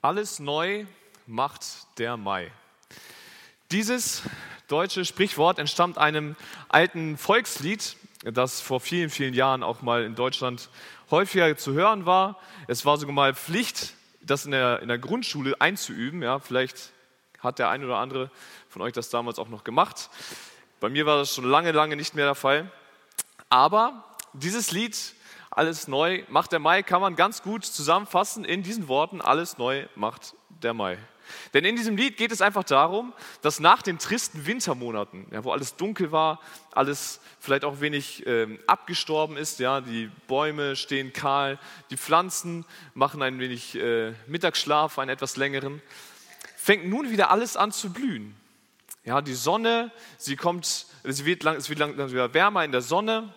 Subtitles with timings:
[0.00, 0.86] Alles neu
[1.26, 1.64] macht
[1.98, 2.52] der Mai.
[3.72, 4.22] Dieses
[4.68, 6.36] deutsche Sprichwort entstammt einem
[6.68, 10.70] alten Volkslied, das vor vielen, vielen Jahren auch mal in Deutschland
[11.10, 12.38] häufiger zu hören war.
[12.68, 16.22] Es war sogar mal Pflicht, das in der, in der Grundschule einzuüben.
[16.22, 16.92] Ja, vielleicht
[17.40, 18.30] hat der eine oder andere
[18.68, 20.10] von euch das damals auch noch gemacht.
[20.78, 22.70] Bei mir war das schon lange, lange nicht mehr der Fall.
[23.48, 24.96] Aber dieses Lied
[25.58, 29.86] alles neu macht der Mai, kann man ganz gut zusammenfassen in diesen Worten, alles neu
[29.96, 30.98] macht der Mai.
[31.52, 35.50] Denn in diesem Lied geht es einfach darum, dass nach den tristen Wintermonaten, ja, wo
[35.50, 36.40] alles dunkel war,
[36.72, 41.58] alles vielleicht auch wenig ähm, abgestorben ist, ja, die Bäume stehen kahl,
[41.90, 45.82] die Pflanzen machen ein wenig äh, Mittagsschlaf, einen etwas längeren,
[46.56, 48.36] fängt nun wieder alles an zu blühen.
[49.04, 52.82] Ja, die Sonne, sie kommt, es wird, lang, es wird langsam wieder wärmer in der
[52.82, 53.34] Sonne,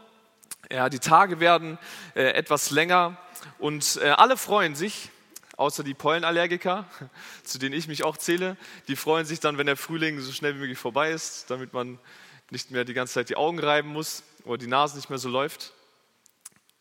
[0.69, 1.77] ja, die Tage werden
[2.15, 3.17] äh, etwas länger
[3.59, 5.09] und äh, alle freuen sich,
[5.57, 6.85] außer die Pollenallergiker,
[7.43, 8.57] zu denen ich mich auch zähle.
[8.87, 11.99] Die freuen sich dann, wenn der Frühling so schnell wie möglich vorbei ist, damit man
[12.49, 15.29] nicht mehr die ganze Zeit die Augen reiben muss oder die Nase nicht mehr so
[15.29, 15.73] läuft.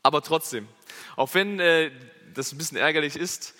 [0.02, 0.66] Aber trotzdem,
[1.16, 1.90] auch wenn äh,
[2.34, 3.54] das ein bisschen ärgerlich ist,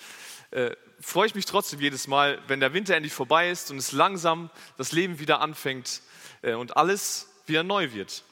[0.51, 3.93] äh, freue ich mich trotzdem jedes Mal, wenn der Winter endlich vorbei ist und es
[3.93, 6.03] langsam das Leben wieder anfängt
[6.43, 8.25] äh, und alles wieder neu wird.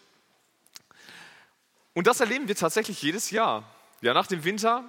[1.99, 3.65] Und das erleben wir tatsächlich jedes Jahr.
[4.03, 4.85] Ja, nach dem Winter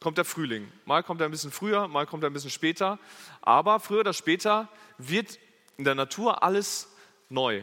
[0.00, 0.72] kommt der Frühling.
[0.86, 2.98] Mal kommt er ein bisschen früher, mal kommt er ein bisschen später.
[3.42, 4.66] Aber früher oder später
[4.96, 5.38] wird
[5.76, 6.88] in der Natur alles
[7.28, 7.62] neu.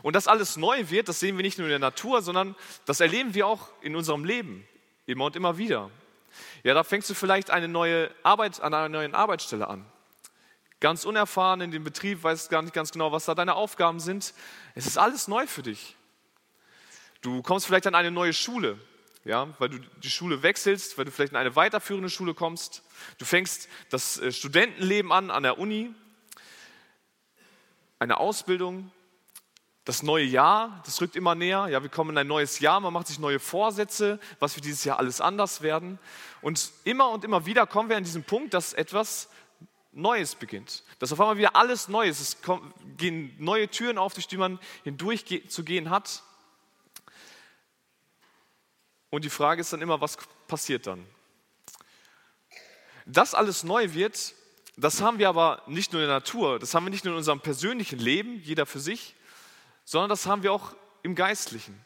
[0.00, 3.00] Und dass alles neu wird, das sehen wir nicht nur in der Natur, sondern das
[3.00, 4.66] erleben wir auch in unserem Leben.
[5.04, 5.90] Immer und immer wieder.
[6.62, 9.84] Ja, da fängst du vielleicht eine neue Arbeit an einer neuen Arbeitsstelle an.
[10.80, 14.32] Ganz unerfahren in dem Betrieb, weißt gar nicht ganz genau, was da deine Aufgaben sind.
[14.74, 15.94] Es ist alles neu für dich.
[17.22, 18.78] Du kommst vielleicht an eine neue Schule,
[19.24, 22.82] ja, weil du die Schule wechselst, weil du vielleicht in eine weiterführende Schule kommst.
[23.18, 25.94] Du fängst das äh, Studentenleben an an der Uni,
[28.00, 28.90] eine Ausbildung,
[29.84, 31.68] das neue Jahr, das rückt immer näher.
[31.68, 34.82] Ja, wir kommen in ein neues Jahr, man macht sich neue Vorsätze, was wir dieses
[34.82, 36.00] Jahr alles anders werden.
[36.40, 39.28] Und immer und immer wieder kommen wir an diesen Punkt, dass etwas
[39.92, 40.82] Neues beginnt.
[40.98, 42.46] Dass auf einmal wieder alles Neues ist.
[42.46, 42.56] Es
[42.96, 46.24] gehen neue Türen auf, durch die man hindurch zu gehen hat.
[49.12, 50.16] Und die Frage ist dann immer, was
[50.48, 51.06] passiert dann?
[53.04, 54.32] Dass alles neu wird,
[54.78, 57.18] das haben wir aber nicht nur in der Natur, das haben wir nicht nur in
[57.18, 59.14] unserem persönlichen Leben, jeder für sich,
[59.84, 61.78] sondern das haben wir auch im Geistlichen.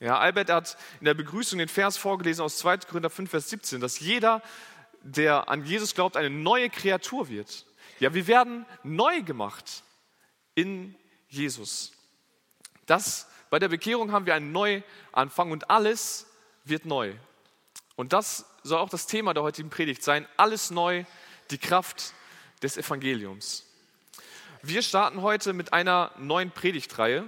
[0.00, 2.78] Ja, Albert hat in der Begrüßung den Vers vorgelesen aus 2.
[2.78, 4.42] Korinther 5, Vers 17, dass jeder,
[5.02, 7.66] der an Jesus glaubt, eine neue Kreatur wird.
[8.00, 9.84] Ja, wir werden neu gemacht
[10.56, 10.96] in
[11.28, 11.92] Jesus.
[12.86, 16.27] Das, bei der Bekehrung haben wir einen Neuanfang und alles
[16.68, 17.14] wird neu.
[17.96, 20.26] Und das soll auch das Thema der heutigen Predigt sein.
[20.36, 21.04] Alles neu,
[21.50, 22.14] die Kraft
[22.62, 23.64] des Evangeliums.
[24.62, 27.24] Wir starten heute mit einer neuen Predigtreihe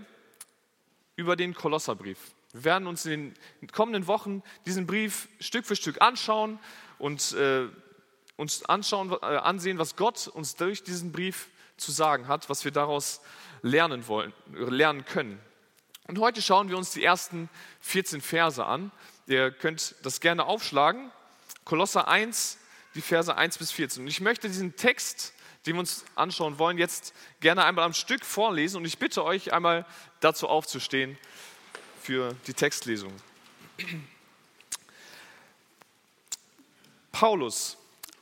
[1.16, 2.18] über den Kolosserbrief.
[2.52, 6.58] Wir werden uns in den kommenden Wochen diesen Brief Stück für Stück anschauen
[6.98, 7.68] und äh,
[8.36, 12.72] uns anschauen, äh, ansehen, was Gott uns durch diesen Brief zu sagen hat, was wir
[12.72, 13.20] daraus
[13.62, 15.38] lernen wollen, lernen können.
[16.08, 17.48] Und heute schauen wir uns die ersten
[17.82, 18.90] 14 Verse an
[19.26, 21.10] Ihr könnt das gerne aufschlagen.
[21.64, 22.58] Kolosser 1,
[22.94, 24.02] die Verse 1 bis 14.
[24.02, 25.32] Und ich möchte diesen Text,
[25.66, 28.78] den wir uns anschauen wollen, jetzt gerne einmal am Stück vorlesen.
[28.78, 29.86] Und ich bitte euch einmal
[30.20, 31.18] dazu aufzustehen
[32.02, 33.12] für die Textlesung.
[37.12, 37.76] Paulus,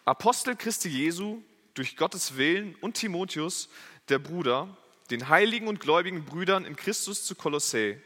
[0.05, 1.43] Apostel Christi Jesu,
[1.75, 3.69] durch Gottes Willen und Timotheus,
[4.09, 4.77] der Bruder,
[5.11, 7.99] den heiligen und gläubigen Brüdern in Christus zu Kolossä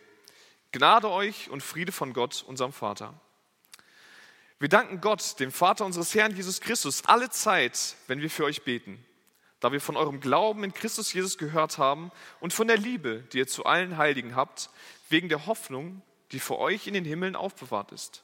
[0.72, 3.12] Gnade euch und Friede von Gott, unserem Vater.
[4.58, 8.62] Wir danken Gott, dem Vater unseres Herrn Jesus Christus, alle Zeit, wenn wir für euch
[8.62, 9.04] beten,
[9.60, 12.10] da wir von eurem Glauben in Christus Jesus gehört haben
[12.40, 14.70] und von der Liebe, die ihr zu allen Heiligen habt,
[15.10, 16.00] wegen der Hoffnung,
[16.30, 18.22] die für euch in den Himmeln aufbewahrt ist.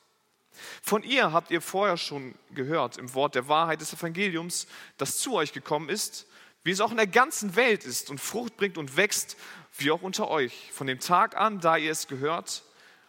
[0.81, 4.67] Von ihr habt ihr vorher schon gehört im Wort der Wahrheit des Evangeliums,
[4.97, 6.27] das zu euch gekommen ist,
[6.65, 9.37] wie es auch in der ganzen Welt ist und Frucht bringt und wächst
[9.79, 12.65] wie auch unter euch, von dem Tag an, da ihr es gehört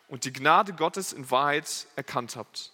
[0.07, 2.71] und die Gnade Gottes in Wahrheit erkannt habt.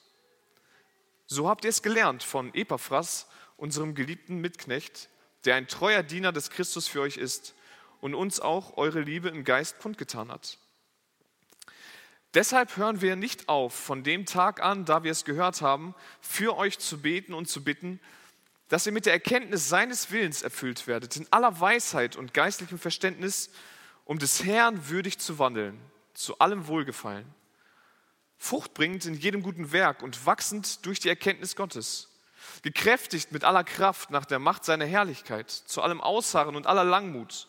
[1.28, 3.28] So habt ihr es gelernt von Epaphras,
[3.58, 5.10] unserem geliebten Mitknecht,
[5.46, 7.56] der ein treuer Diener des Christus für euch ist
[8.02, 10.58] und uns auch eure Liebe im Geist kundgetan hat.
[12.34, 16.58] Deshalb hören wir nicht auf, von dem Tag an, da wir es gehört haben, für
[16.58, 18.02] euch zu beten und zu bitten,
[18.68, 23.52] dass ihr mit der Erkenntnis seines Willens erfüllt werdet, in aller Weisheit und geistlichem Verständnis,
[24.06, 25.80] um des Herrn würdig zu wandeln,
[26.14, 27.26] zu allem Wohlgefallen,
[28.38, 32.10] fruchtbringend in jedem guten Werk und wachsend durch die Erkenntnis Gottes,
[32.62, 37.48] gekräftigt mit aller Kraft nach der Macht seiner Herrlichkeit, zu allem Ausharren und aller Langmut,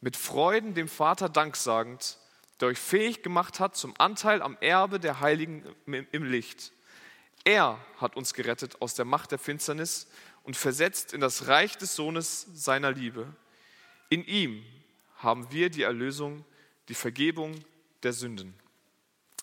[0.00, 2.18] mit Freuden dem Vater danksagend,
[2.60, 6.72] der euch fähig gemacht hat zum Anteil am Erbe der Heiligen im Licht.
[7.44, 10.08] Er hat uns gerettet aus der Macht der Finsternis
[10.42, 13.34] und versetzt in das Reich des Sohnes seiner Liebe.
[14.10, 14.62] In ihm
[15.22, 16.44] haben wir die Erlösung,
[16.88, 17.54] die Vergebung
[18.02, 18.54] der Sünden.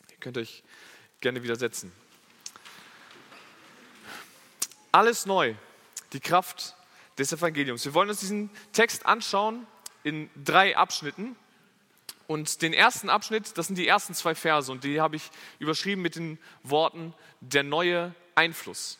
[0.10, 0.64] Ihr könnt euch
[1.22, 1.92] gerne widersetzen.
[4.92, 5.54] Alles neu,
[6.14, 6.76] die Kraft
[7.18, 7.86] des Evangeliums.
[7.86, 9.66] Wir wollen uns diesen Text anschauen
[10.04, 11.36] in drei Abschnitten.
[12.28, 15.30] Und den ersten Abschnitt, das sind die ersten zwei Verse und die habe ich
[15.60, 19.00] überschrieben mit den Worten der neue Einfluss.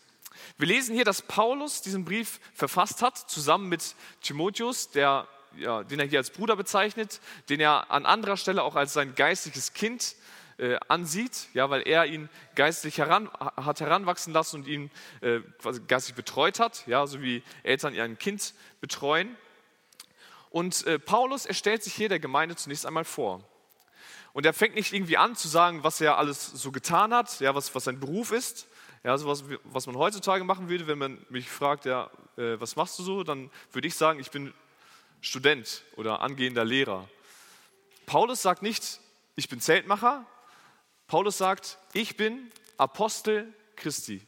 [0.58, 6.00] Wir lesen hier, dass Paulus diesen Brief verfasst hat, zusammen mit Timotheus, der, ja, den
[6.00, 10.16] er hier als Bruder bezeichnet, den er an anderer Stelle auch als sein geistliches Kind
[10.58, 14.92] äh, ansieht, ja, weil er ihn geistlich heran, hat heranwachsen lassen und ihn
[15.22, 15.40] äh,
[15.88, 19.36] geistlich betreut hat, ja, so wie Eltern ihr Kind betreuen.
[20.50, 23.44] Und äh, Paulus, er stellt sich hier der Gemeinde zunächst einmal vor.
[24.34, 27.56] Und er fängt nicht irgendwie an zu sagen, was er alles so getan hat, ja,
[27.56, 28.68] was, was sein Beruf ist,
[29.04, 32.76] ja, so was, was man heutzutage machen würde, wenn man mich fragt, ja, äh, was
[32.76, 34.54] machst du so, dann würde ich sagen, ich bin
[35.22, 37.10] Student oder angehender Lehrer.
[38.06, 39.00] Paulus sagt nicht,
[39.36, 40.26] ich bin Zeltmacher,
[41.08, 44.26] Paulus sagt, ich bin Apostel Christi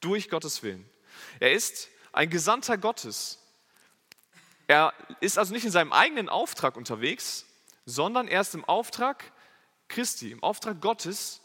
[0.00, 0.88] durch Gottes Willen.
[1.38, 3.38] Er ist ein Gesandter Gottes.
[4.66, 7.46] Er ist also nicht in seinem eigenen Auftrag unterwegs,
[7.86, 9.32] sondern er ist im Auftrag
[9.88, 11.40] Christi, im Auftrag Gottes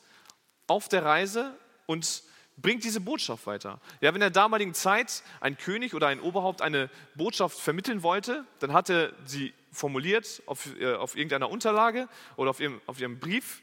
[0.67, 2.23] auf der Reise und
[2.57, 3.79] bringt diese Botschaft weiter.
[4.01, 8.45] Ja, wenn in der damaligen Zeit ein König oder ein Oberhaupt eine Botschaft vermitteln wollte,
[8.59, 12.07] dann hat er sie formuliert auf, äh, auf irgendeiner Unterlage
[12.37, 13.61] oder auf ihrem, auf ihrem Brief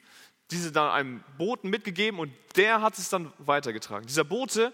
[0.50, 4.06] diese dann einem Boten mitgegeben und der hat es dann weitergetragen.
[4.06, 4.72] Dieser Bote,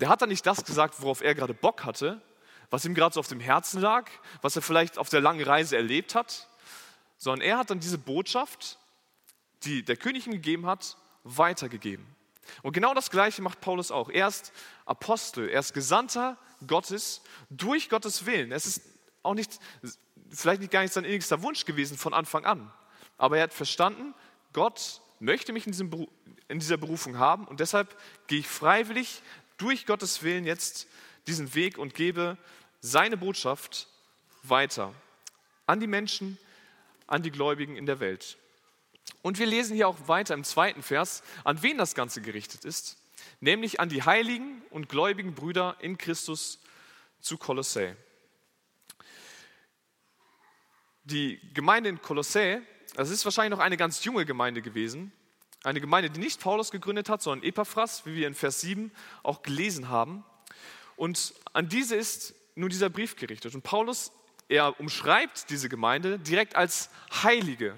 [0.00, 2.20] der hat dann nicht das gesagt, worauf er gerade Bock hatte,
[2.70, 4.08] was ihm gerade so auf dem Herzen lag,
[4.42, 6.48] was er vielleicht auf der langen Reise erlebt hat,
[7.18, 8.78] sondern er hat dann diese Botschaft,
[9.64, 12.06] die der König ihm gegeben hat, weitergegeben.
[12.62, 14.08] Und genau das Gleiche macht Paulus auch.
[14.08, 14.52] Er ist
[14.84, 18.52] Apostel, er ist Gesandter Gottes durch Gottes Willen.
[18.52, 18.82] Es ist
[19.22, 19.58] auch nicht,
[20.30, 22.72] vielleicht nicht gar nicht sein innigster Wunsch gewesen von Anfang an,
[23.18, 24.14] aber er hat verstanden,
[24.52, 26.06] Gott möchte mich in, diesem,
[26.48, 27.96] in dieser Berufung haben und deshalb
[28.26, 29.22] gehe ich freiwillig
[29.58, 30.86] durch Gottes Willen jetzt
[31.26, 32.36] diesen Weg und gebe
[32.80, 33.88] seine Botschaft
[34.42, 34.92] weiter
[35.66, 36.38] an die Menschen,
[37.06, 38.38] an die Gläubigen in der Welt.
[39.22, 42.96] Und wir lesen hier auch weiter im zweiten Vers, an wen das Ganze gerichtet ist,
[43.40, 46.60] nämlich an die heiligen und gläubigen Brüder in Christus
[47.20, 47.96] zu Kolossä.
[51.04, 52.62] Die Gemeinde in Kolossä
[52.96, 55.12] das ist wahrscheinlich noch eine ganz junge Gemeinde gewesen.
[55.62, 58.90] Eine Gemeinde, die nicht Paulus gegründet hat, sondern Epaphras, wie wir in Vers 7
[59.22, 60.24] auch gelesen haben.
[60.96, 63.54] Und an diese ist nun dieser Brief gerichtet.
[63.54, 64.12] Und Paulus,
[64.48, 66.88] er umschreibt diese Gemeinde direkt als
[67.22, 67.74] Heilige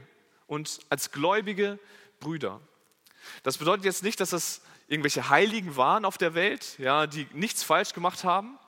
[0.48, 1.78] und als gläubige
[2.18, 2.60] Brüder.
[3.44, 7.62] Das bedeutet jetzt nicht, dass das irgendwelche Heiligen waren auf der Welt, ja, die nichts
[7.62, 8.58] falsch gemacht haben,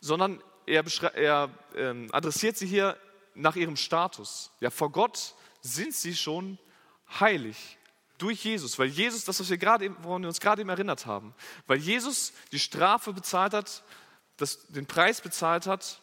[0.00, 0.84] sondern er,
[1.14, 2.96] er äh, adressiert sie hier
[3.34, 4.50] nach ihrem Status.
[4.60, 6.58] Ja, vor Gott sind sie schon
[7.20, 7.76] heilig
[8.18, 11.34] durch Jesus, weil Jesus, das, was wir gerade, woran wir uns gerade eben erinnert haben,
[11.66, 13.82] weil Jesus die Strafe bezahlt hat,
[14.36, 16.00] das, den Preis bezahlt hat,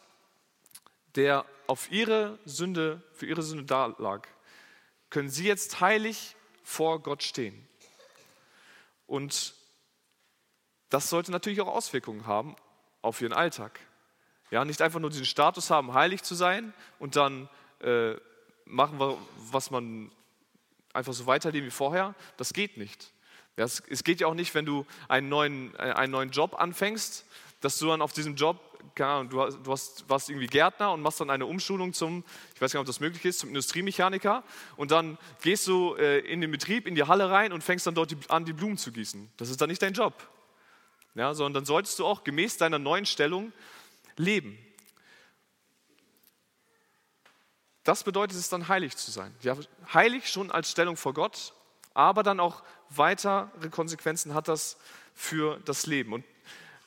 [1.16, 4.28] der auf ihre Sünde, für ihre Sünde da lag,
[5.10, 7.68] können sie jetzt heilig vor Gott stehen.
[9.06, 9.54] Und
[10.90, 12.56] das sollte natürlich auch Auswirkungen haben
[13.02, 13.80] auf ihren Alltag.
[14.52, 17.50] Ja, nicht einfach nur diesen Status haben, heilig zu sein und dann
[17.82, 18.16] äh,
[18.66, 19.18] machen wir,
[19.52, 20.12] was man
[20.94, 22.16] einfach so weiterleben wie vorher.
[22.38, 23.12] Das geht nicht.
[23.58, 26.60] Ja, es, es, geht ja auch nicht, wenn du einen neuen, äh, einen neuen Job
[26.60, 27.26] anfängst,
[27.60, 28.60] dass du dann auf diesem Job,
[28.96, 32.24] du, du hast, warst irgendwie Gärtner und machst dann eine Umschulung zum,
[32.56, 34.44] ich weiß gar nicht, ob das möglich ist, zum Industriemechaniker
[34.76, 37.96] und dann gehst du äh, in den Betrieb, in die Halle rein und fängst dann
[37.96, 39.30] dort die, an, die Blumen zu gießen.
[39.38, 40.14] Das ist dann nicht dein Job.
[41.16, 43.52] Ja, sondern dann solltest du auch gemäß deiner neuen Stellung
[44.18, 44.58] leben.
[47.84, 49.34] Das bedeutet es dann, heilig zu sein.
[49.42, 49.56] Ja,
[49.94, 51.54] heilig schon als Stellung vor Gott,
[51.94, 54.78] aber dann auch weitere Konsequenzen hat das
[55.16, 56.14] für das Leben.
[56.14, 56.26] Und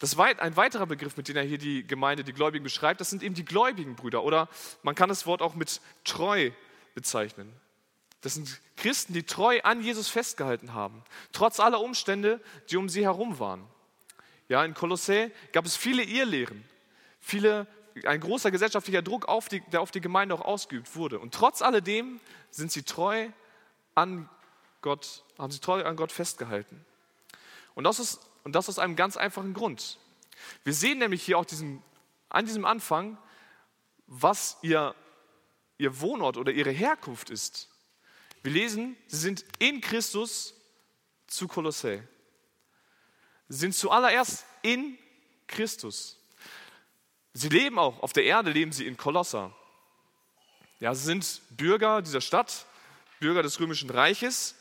[0.00, 3.22] das ein weiterer Begriff, mit dem er hier die Gemeinde, die Gläubigen beschreibt, das sind
[3.22, 4.24] eben die gläubigen Brüder.
[4.24, 4.48] Oder
[4.82, 6.50] man kann das Wort auch mit treu
[6.94, 7.52] bezeichnen.
[8.22, 12.40] Das sind Christen, die treu an Jesus festgehalten haben, trotz aller Umstände,
[12.70, 13.64] die um sie herum waren.
[14.48, 16.64] Ja, in Kolossä gab es viele Irrlehren
[17.20, 17.66] viele,
[18.04, 21.18] ein großer gesellschaftlicher Druck, auf die, der auf die Gemeinde auch ausgeübt wurde.
[21.18, 23.28] Und trotz alledem sind sie treu
[23.94, 24.28] an
[24.80, 26.84] Gott, haben sie treu an Gott festgehalten.
[27.74, 29.98] Und das ist, und das aus einem ganz einfachen Grund.
[30.64, 31.82] Wir sehen nämlich hier auch diesen,
[32.28, 33.18] an diesem Anfang,
[34.06, 34.94] was ihr,
[35.78, 37.68] ihr Wohnort oder ihre Herkunft ist.
[38.42, 40.54] Wir lesen, sie sind in Christus
[41.26, 42.02] zu Kolossä.
[43.48, 44.98] Sie sind zuallererst in
[45.46, 46.18] Christus.
[47.32, 49.54] Sie leben auch auf der Erde, leben sie in Kolosser.
[50.78, 52.66] Ja, sie sind Bürger dieser Stadt,
[53.20, 54.54] Bürger des römischen Reiches,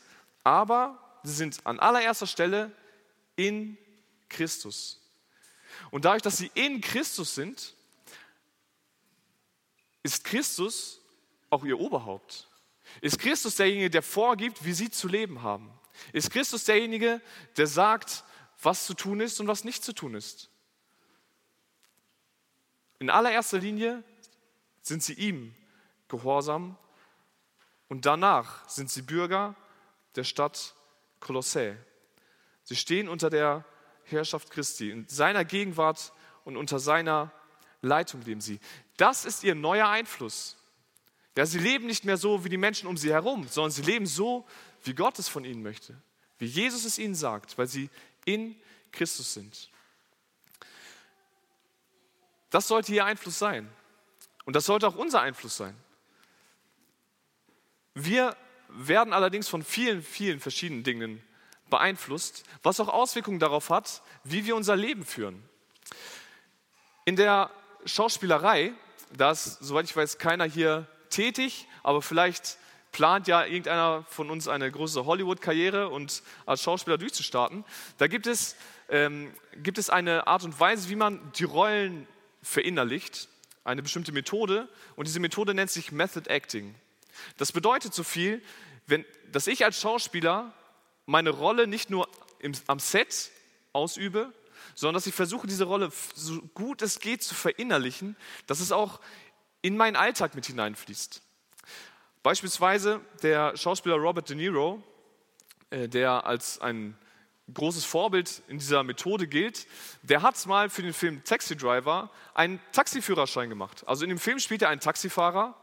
[0.44, 2.70] aber sie sind an allererster Stelle
[3.46, 3.78] in
[4.28, 5.00] Christus.
[5.90, 7.74] Und dadurch, dass sie in Christus sind,
[10.02, 11.00] ist Christus
[11.48, 12.48] auch ihr Oberhaupt.
[13.00, 15.72] Ist Christus derjenige, der vorgibt, wie sie zu leben haben?
[16.12, 17.20] Ist Christus derjenige,
[17.56, 18.24] der sagt,
[18.62, 20.50] was zu tun ist und was nicht zu tun ist?
[22.98, 24.04] In allererster Linie
[24.82, 25.54] sind sie ihm
[26.08, 26.76] gehorsam
[27.88, 29.54] und danach sind sie Bürger
[30.16, 30.74] der Stadt
[31.20, 31.76] Kolossä.
[32.70, 33.64] Sie stehen unter der
[34.04, 36.12] Herrschaft Christi, in seiner Gegenwart
[36.44, 37.32] und unter seiner
[37.82, 38.60] Leitung leben sie.
[38.96, 40.56] Das ist ihr neuer Einfluss.
[41.36, 44.06] Ja, sie leben nicht mehr so wie die Menschen um sie herum, sondern sie leben
[44.06, 44.46] so,
[44.84, 46.00] wie Gott es von ihnen möchte,
[46.38, 47.90] wie Jesus es ihnen sagt, weil sie
[48.24, 48.54] in
[48.92, 49.68] Christus sind.
[52.50, 53.68] Das sollte ihr Einfluss sein.
[54.44, 55.76] Und das sollte auch unser Einfluss sein.
[57.94, 58.36] Wir
[58.68, 61.20] werden allerdings von vielen, vielen verschiedenen Dingen
[61.70, 65.42] beeinflusst, was auch Auswirkungen darauf hat, wie wir unser Leben führen.
[67.04, 67.50] In der
[67.86, 68.72] Schauspielerei,
[69.16, 72.58] da ist, soweit ich weiß, keiner hier tätig, aber vielleicht
[72.92, 77.64] plant ja irgendeiner von uns eine große Hollywood-Karriere und als Schauspieler durchzustarten.
[77.98, 78.56] Da gibt es,
[78.88, 82.06] ähm, gibt es eine Art und Weise, wie man die Rollen
[82.42, 83.28] verinnerlicht,
[83.64, 86.74] eine bestimmte Methode und diese Methode nennt sich Method Acting.
[87.36, 88.42] Das bedeutet so viel,
[88.86, 90.52] wenn, dass ich als Schauspieler
[91.10, 93.32] meine Rolle nicht nur im, am Set
[93.72, 94.32] ausübe,
[94.76, 99.00] sondern dass ich versuche, diese Rolle so gut es geht zu verinnerlichen, dass es auch
[99.60, 101.20] in meinen Alltag mit hineinfließt.
[102.22, 104.82] Beispielsweise der Schauspieler Robert De Niro,
[105.70, 106.96] äh, der als ein
[107.52, 109.66] großes Vorbild in dieser Methode gilt,
[110.02, 113.82] der hat mal für den Film Taxi Driver einen Taxiführerschein gemacht.
[113.88, 115.56] Also in dem Film spielt er einen Taxifahrer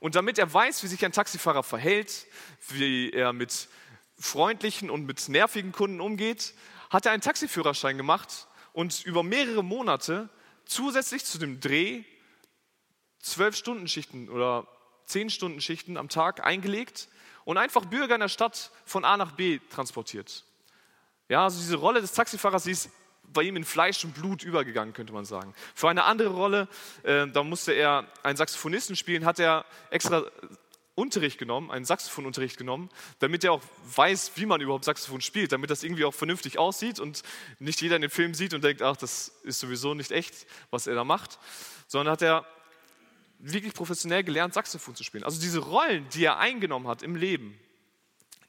[0.00, 2.26] und damit er weiß, wie sich ein Taxifahrer verhält,
[2.68, 3.68] wie er mit
[4.18, 6.54] freundlichen und mit nervigen Kunden umgeht,
[6.90, 10.28] hat er einen Taxiführerschein gemacht und über mehrere Monate
[10.64, 12.04] zusätzlich zu dem Dreh
[13.20, 14.66] zwölf Stunden Schichten oder
[15.06, 17.08] zehn Stunden Schichten am Tag eingelegt
[17.44, 20.44] und einfach Bürger in der Stadt von A nach B transportiert.
[21.28, 22.90] Ja, also diese Rolle des Taxifahrers, die ist
[23.32, 25.54] bei ihm in Fleisch und Blut übergegangen, könnte man sagen.
[25.74, 26.68] Für eine andere Rolle,
[27.02, 30.24] äh, da musste er einen Saxophonisten spielen, hat er extra
[30.98, 32.90] Unterricht genommen, einen Saxophonunterricht genommen,
[33.20, 33.62] damit er auch
[33.94, 37.22] weiß, wie man überhaupt Saxophon spielt, damit das irgendwie auch vernünftig aussieht und
[37.60, 40.86] nicht jeder in den Film sieht und denkt, ach, das ist sowieso nicht echt, was
[40.86, 41.38] er da macht,
[41.86, 42.44] sondern hat er
[43.38, 45.22] wirklich professionell gelernt, Saxophon zu spielen.
[45.22, 47.58] Also diese Rollen, die er eingenommen hat im Leben,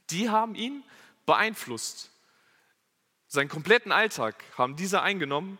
[0.09, 0.83] die haben ihn
[1.27, 2.09] beeinflusst.
[3.27, 5.59] Seinen kompletten Alltag haben diese eingenommen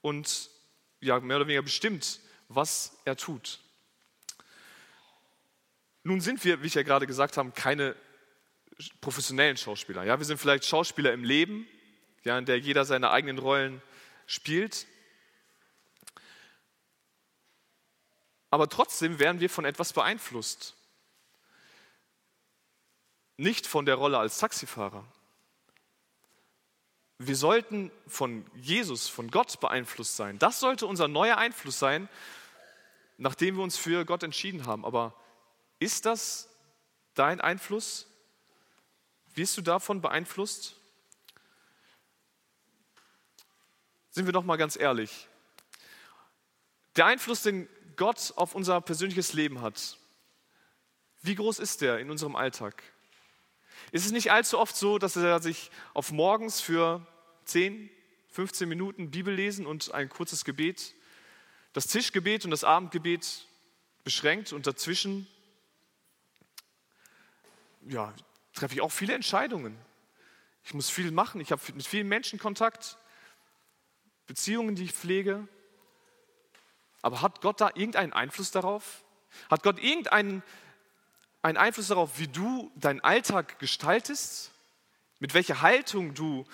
[0.00, 0.48] und
[1.00, 3.60] ja, mehr oder weniger bestimmt, was er tut.
[6.02, 7.94] Nun sind wir, wie ich ja gerade gesagt habe, keine
[9.00, 10.04] professionellen Schauspieler.
[10.04, 11.66] Ja, wir sind vielleicht Schauspieler im Leben,
[12.24, 13.82] ja, in der jeder seine eigenen Rollen
[14.26, 14.86] spielt.
[18.50, 20.76] Aber trotzdem werden wir von etwas beeinflusst.
[23.36, 25.06] Nicht von der Rolle als Taxifahrer,
[27.22, 30.38] wir sollten von Jesus, von Gott beeinflusst sein.
[30.38, 32.08] Das sollte unser neuer Einfluss sein,
[33.18, 34.86] nachdem wir uns für Gott entschieden haben.
[34.86, 35.14] Aber
[35.80, 36.48] ist das
[37.14, 38.06] dein Einfluss?
[39.34, 40.76] Wirst du davon beeinflusst?
[44.10, 45.26] Sind wir doch mal ganz ehrlich.
[46.96, 49.96] Der Einfluss, den Gott auf unser persönliches Leben hat,
[51.22, 52.82] wie groß ist der in unserem Alltag?
[53.92, 57.06] Ist es nicht allzu oft so, dass er sich auf morgens für
[57.44, 57.90] 10,
[58.28, 60.94] 15 Minuten Bibel lesen und ein kurzes Gebet,
[61.72, 63.46] das Tischgebet und das Abendgebet
[64.04, 65.26] beschränkt und dazwischen
[67.86, 68.12] ja,
[68.52, 69.76] treffe ich auch viele Entscheidungen.
[70.64, 72.98] Ich muss viel machen, ich habe mit vielen Menschen Kontakt,
[74.26, 75.46] Beziehungen, die ich pflege.
[77.02, 79.04] Aber hat Gott da irgendeinen Einfluss darauf?
[79.50, 80.42] Hat Gott irgendeinen
[81.42, 84.52] einen Einfluss darauf, wie du deinen Alltag gestaltest?
[85.20, 86.46] Mit welcher Haltung du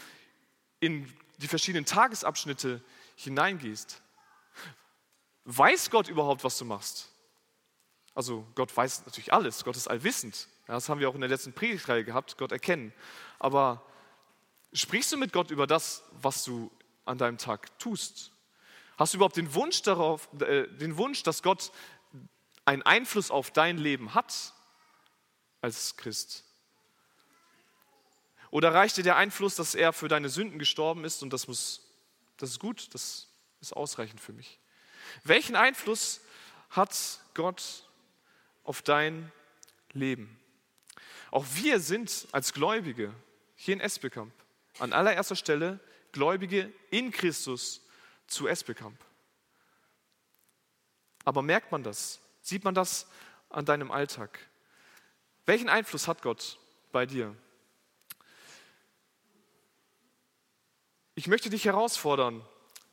[0.80, 2.82] in die verschiedenen Tagesabschnitte
[3.16, 4.02] hineingehst.
[5.44, 7.08] Weiß Gott überhaupt, was du machst?
[8.14, 10.48] Also Gott weiß natürlich alles, Gott ist allwissend.
[10.66, 12.92] Das haben wir auch in der letzten Predigtreihe gehabt, Gott erkennen.
[13.38, 13.84] Aber
[14.76, 16.70] Sprichst du mit Gott über das, was du
[17.06, 18.32] an deinem Tag tust?
[18.98, 21.72] Hast du überhaupt den Wunsch darauf, äh, den Wunsch, dass Gott
[22.66, 24.52] einen Einfluss auf dein Leben hat
[25.62, 26.44] als Christ?
[28.50, 31.88] Oder reicht dir der Einfluss, dass er für deine Sünden gestorben ist und das muss,
[32.36, 33.28] das ist gut, das
[33.60, 34.58] ist ausreichend für mich?
[35.24, 36.20] Welchen Einfluss
[36.68, 37.88] hat Gott
[38.62, 39.32] auf dein
[39.92, 40.38] Leben?
[41.36, 43.14] Auch wir sind als Gläubige
[43.56, 44.32] hier in Esbekamp
[44.78, 45.80] an allererster Stelle
[46.12, 47.82] Gläubige in Christus
[48.26, 48.98] zu Esbekamp.
[51.26, 52.20] Aber merkt man das?
[52.40, 53.06] Sieht man das
[53.50, 54.38] an deinem Alltag?
[55.44, 56.58] Welchen Einfluss hat Gott
[56.90, 57.36] bei dir?
[61.16, 62.42] Ich möchte dich herausfordern,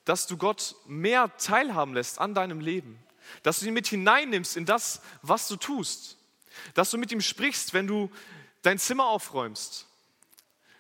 [0.04, 3.02] dass du Gott mehr teilhaben lässt an deinem Leben,
[3.42, 6.18] dass du ihn mit hineinnimmst in das, was du tust,
[6.74, 8.10] dass du mit ihm sprichst, wenn du
[8.62, 9.88] dein Zimmer aufräumst,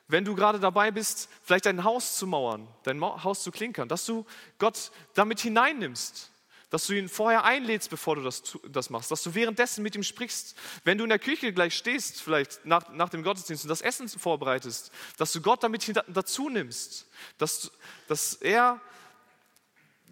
[0.07, 4.05] wenn du gerade dabei bist, vielleicht dein Haus zu mauern, dein Haus zu klinkern, dass
[4.05, 4.25] du
[4.59, 6.29] Gott damit hineinnimmst,
[6.69, 10.03] dass du ihn vorher einlädst, bevor du das, das machst, dass du währenddessen mit ihm
[10.03, 10.55] sprichst.
[10.83, 14.09] Wenn du in der Küche gleich stehst, vielleicht nach, nach dem Gottesdienst und das Essen
[14.09, 17.71] vorbereitest, dass du Gott damit dazu nimmst, dass,
[18.07, 18.81] dass er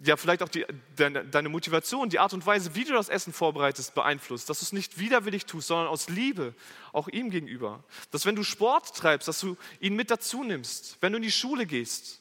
[0.04, 0.66] ja vielleicht auch die,
[0.96, 4.48] deine, deine, Motivation, die Art und Weise, wie du das Essen vorbereitest, beeinflusst.
[4.48, 6.54] Dass du es nicht widerwillig tust, sondern aus Liebe,
[6.92, 7.84] auch ihm gegenüber.
[8.10, 10.98] Dass wenn du Sport treibst, dass du ihn mit dazu nimmst.
[11.00, 12.20] Wenn du in die Schule gehst,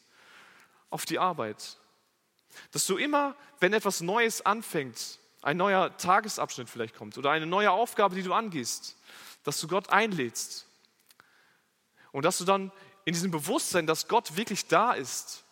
[0.89, 1.77] auf die Arbeit.
[2.71, 7.71] Dass du immer, wenn etwas Neues anfängt, ein neuer Tagesabschnitt vielleicht kommt oder eine neue
[7.71, 8.95] Aufgabe, die du angehst,
[9.43, 10.67] dass du Gott einlädst.
[12.11, 12.71] Und dass du dann
[13.05, 15.43] in diesem Bewusstsein, dass Gott wirklich da ist,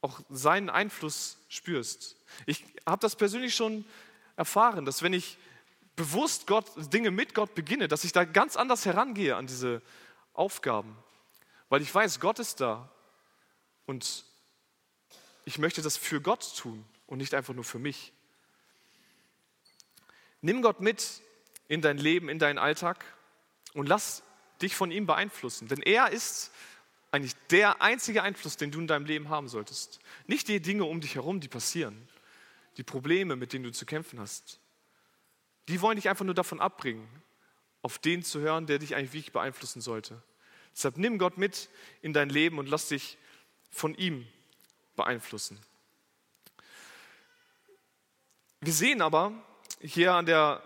[0.00, 2.16] auch seinen Einfluss spürst.
[2.46, 3.84] Ich habe das persönlich schon
[4.36, 5.38] erfahren, dass wenn ich
[5.96, 9.82] bewusst Gott, Dinge mit Gott beginne, dass ich da ganz anders herangehe an diese
[10.34, 10.96] Aufgaben,
[11.68, 12.90] weil ich weiß, Gott ist da
[13.86, 14.24] und
[15.44, 18.12] ich möchte das für Gott tun und nicht einfach nur für mich.
[20.42, 21.22] Nimm Gott mit
[21.68, 23.04] in dein Leben, in deinen Alltag
[23.72, 24.22] und lass
[24.60, 26.52] dich von ihm beeinflussen, denn er ist
[27.16, 30.00] eigentlich der einzige Einfluss, den du in deinem Leben haben solltest.
[30.26, 32.06] Nicht die Dinge um dich herum, die passieren,
[32.76, 34.60] die Probleme, mit denen du zu kämpfen hast.
[35.68, 37.08] Die wollen dich einfach nur davon abbringen,
[37.80, 40.22] auf den zu hören, der dich eigentlich wirklich beeinflussen sollte.
[40.74, 41.70] Deshalb nimm Gott mit
[42.02, 43.16] in dein Leben und lass dich
[43.70, 44.26] von ihm
[44.94, 45.58] beeinflussen.
[48.60, 49.32] Wir sehen aber
[49.80, 50.62] hier an, der,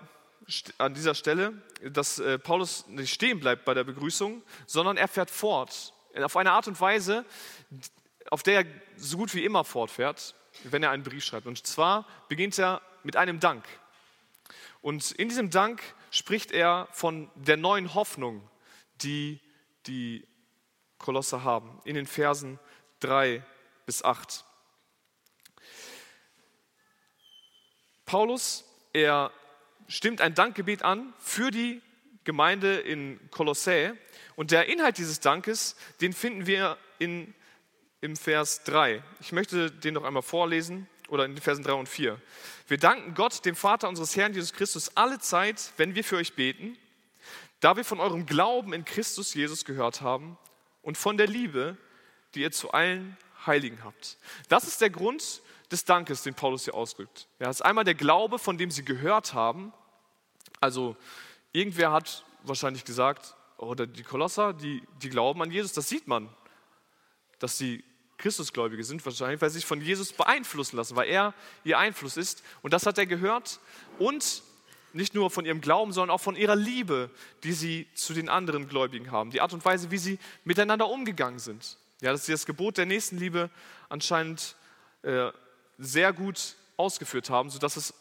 [0.78, 5.30] an dieser Stelle, dass äh, Paulus nicht stehen bleibt bei der Begrüßung, sondern er fährt
[5.30, 7.24] fort auf eine Art und Weise,
[8.30, 11.46] auf der er so gut wie immer fortfährt, wenn er einen Brief schreibt.
[11.46, 13.64] Und zwar beginnt er mit einem Dank.
[14.82, 18.48] Und in diesem Dank spricht er von der neuen Hoffnung,
[19.02, 19.40] die
[19.86, 20.26] die
[20.98, 22.58] Kolosse haben, in den Versen
[23.00, 23.44] 3
[23.86, 24.44] bis 8.
[28.04, 29.30] Paulus, er
[29.88, 31.80] stimmt ein Dankgebet an für die
[32.24, 33.94] Gemeinde in Kolossä
[34.36, 37.34] und der Inhalt dieses Dankes, den finden wir in,
[38.00, 39.02] im Vers 3.
[39.20, 42.20] Ich möchte den noch einmal vorlesen oder in den Versen 3 und 4.
[42.68, 46.34] Wir danken Gott, dem Vater unseres Herrn Jesus Christus, alle Zeit, wenn wir für euch
[46.34, 46.76] beten,
[47.60, 50.38] da wir von eurem Glauben in Christus Jesus gehört haben
[50.82, 51.76] und von der Liebe,
[52.34, 54.18] die ihr zu allen Heiligen habt.
[54.48, 57.28] Das ist der Grund des Dankes, den Paulus hier ausdrückt.
[57.38, 59.72] Ja, das ist einmal der Glaube, von dem sie gehört haben.
[60.60, 60.96] Also
[61.52, 66.28] irgendwer hat wahrscheinlich gesagt, oder die Kolosser, die, die glauben an Jesus, das sieht man,
[67.38, 67.84] dass sie
[68.16, 71.34] Christusgläubige sind, wahrscheinlich, weil sie sich von Jesus beeinflussen lassen, weil er
[71.64, 72.42] ihr Einfluss ist.
[72.62, 73.60] Und das hat er gehört.
[73.98, 74.42] Und
[74.92, 77.10] nicht nur von ihrem Glauben, sondern auch von ihrer Liebe,
[77.44, 79.30] die sie zu den anderen Gläubigen haben.
[79.30, 81.78] Die Art und Weise, wie sie miteinander umgegangen sind.
[82.00, 83.50] Ja, dass sie das Gebot der Nächstenliebe
[83.88, 84.56] anscheinend
[85.02, 85.30] äh,
[85.78, 87.94] sehr gut ausgeführt haben, sodass es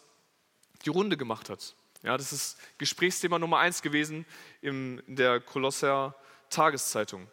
[0.85, 1.75] die Runde gemacht hat.
[2.01, 4.25] Ja, das ist Gesprächsthema Nummer eins gewesen
[4.61, 6.15] in der Kolosser
[6.49, 7.27] Tageszeitung.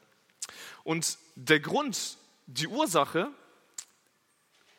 [0.83, 3.31] Und der Grund, die Ursache,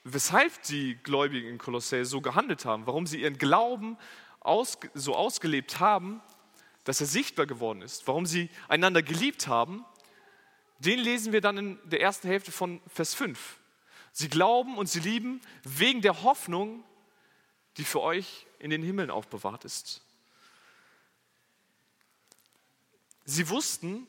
[0.04, 3.98] weshalb die Gläubigen in Kolossä so gehandelt haben, warum sie ihren Glauben
[4.42, 6.22] aus, so ausgelebt haben,
[6.84, 9.86] dass er sichtbar geworden ist, warum sie einander geliebt haben,
[10.80, 13.58] den lesen wir dann in der ersten Hälfte von Vers 5.
[14.12, 16.84] Sie glauben und sie lieben wegen der Hoffnung,
[17.78, 20.02] die für euch in den Himmeln aufbewahrt ist.
[23.26, 24.08] Sie wussten,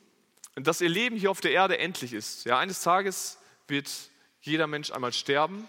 [0.55, 2.45] dass ihr Leben hier auf der Erde endlich ist.
[2.45, 3.89] Ja, eines Tages wird
[4.41, 5.67] jeder Mensch einmal sterben.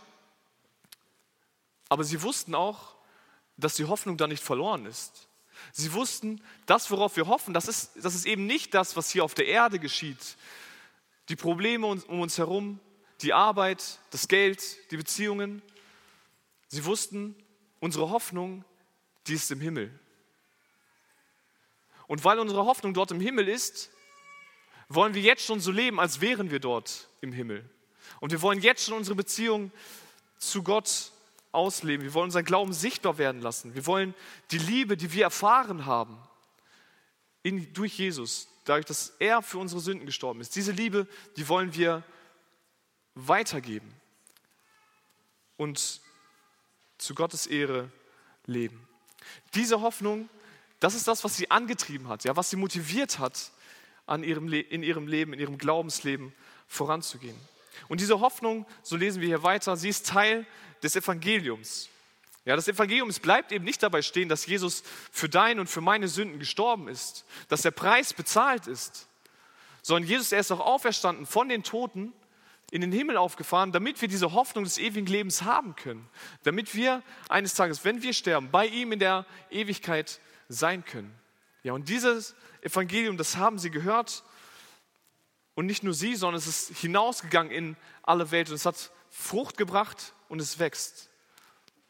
[1.88, 2.94] Aber sie wussten auch,
[3.56, 5.28] dass die Hoffnung da nicht verloren ist.
[5.72, 9.24] Sie wussten, das, worauf wir hoffen, das ist, das ist eben nicht das, was hier
[9.24, 10.36] auf der Erde geschieht.
[11.28, 12.80] Die Probleme um uns herum,
[13.20, 15.62] die Arbeit, das Geld, die Beziehungen.
[16.68, 17.36] Sie wussten,
[17.80, 18.64] unsere Hoffnung,
[19.30, 19.90] die ist im Himmel.
[22.06, 23.90] Und weil unsere Hoffnung dort im Himmel ist,
[24.88, 27.64] wollen wir jetzt schon so leben, als wären wir dort im Himmel.
[28.18, 29.70] Und wir wollen jetzt schon unsere Beziehung
[30.38, 31.12] zu Gott
[31.52, 32.04] ausleben.
[32.04, 33.74] Wir wollen unseren Glauben sichtbar werden lassen.
[33.76, 34.14] Wir wollen
[34.50, 36.18] die Liebe, die wir erfahren haben,
[37.44, 40.56] in, durch Jesus, dadurch, dass er für unsere Sünden gestorben ist.
[40.56, 42.02] Diese Liebe, die wollen wir
[43.14, 43.94] weitergeben
[45.56, 46.00] und
[46.98, 47.90] zu Gottes Ehre
[48.46, 48.89] leben.
[49.54, 50.28] Diese Hoffnung,
[50.80, 53.52] das ist das, was sie angetrieben hat, ja, was sie motiviert hat,
[54.06, 56.32] an ihrem in ihrem Leben, in ihrem Glaubensleben
[56.66, 57.36] voranzugehen.
[57.88, 60.46] Und diese Hoffnung, so lesen wir hier weiter, sie ist Teil
[60.82, 61.88] des Evangeliums.
[62.44, 66.08] Ja, das Evangelium bleibt eben nicht dabei stehen, dass Jesus für deine und für meine
[66.08, 69.06] Sünden gestorben ist, dass der Preis bezahlt ist,
[69.82, 72.12] sondern Jesus, er ist auch auferstanden von den Toten,
[72.70, 76.08] in den Himmel aufgefahren, damit wir diese Hoffnung des ewigen Lebens haben können,
[76.44, 81.12] damit wir eines Tages, wenn wir sterben, bei ihm in der Ewigkeit sein können.
[81.62, 84.24] Ja, und dieses Evangelium, das haben sie gehört
[85.54, 89.56] und nicht nur sie, sondern es ist hinausgegangen in alle Welt und es hat Frucht
[89.56, 91.10] gebracht und es wächst.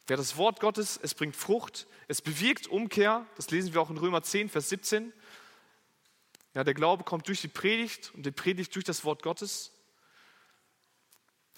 [0.08, 3.98] Ja, das Wort Gottes, es bringt Frucht, es bewirkt Umkehr, das lesen wir auch in
[3.98, 5.12] Römer 10, Vers 17.
[6.54, 9.70] Ja, der Glaube kommt durch die Predigt und die Predigt durch das Wort Gottes.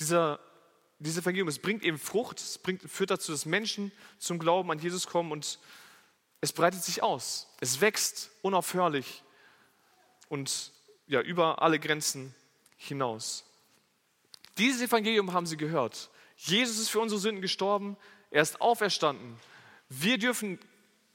[0.02, 0.40] Dieser,
[0.98, 4.80] dieses Evangelium, es bringt eben Frucht, es bringt, führt dazu, dass Menschen zum Glauben an
[4.80, 5.60] Jesus kommen und
[6.40, 7.48] es breitet sich aus.
[7.60, 9.22] Es wächst unaufhörlich
[10.28, 10.72] und
[11.06, 12.34] ja, über alle Grenzen
[12.76, 13.44] hinaus.
[14.58, 16.10] Dieses Evangelium haben sie gehört.
[16.36, 17.96] Jesus ist für unsere Sünden gestorben,
[18.32, 19.36] er ist auferstanden.
[19.88, 20.58] Wir dürfen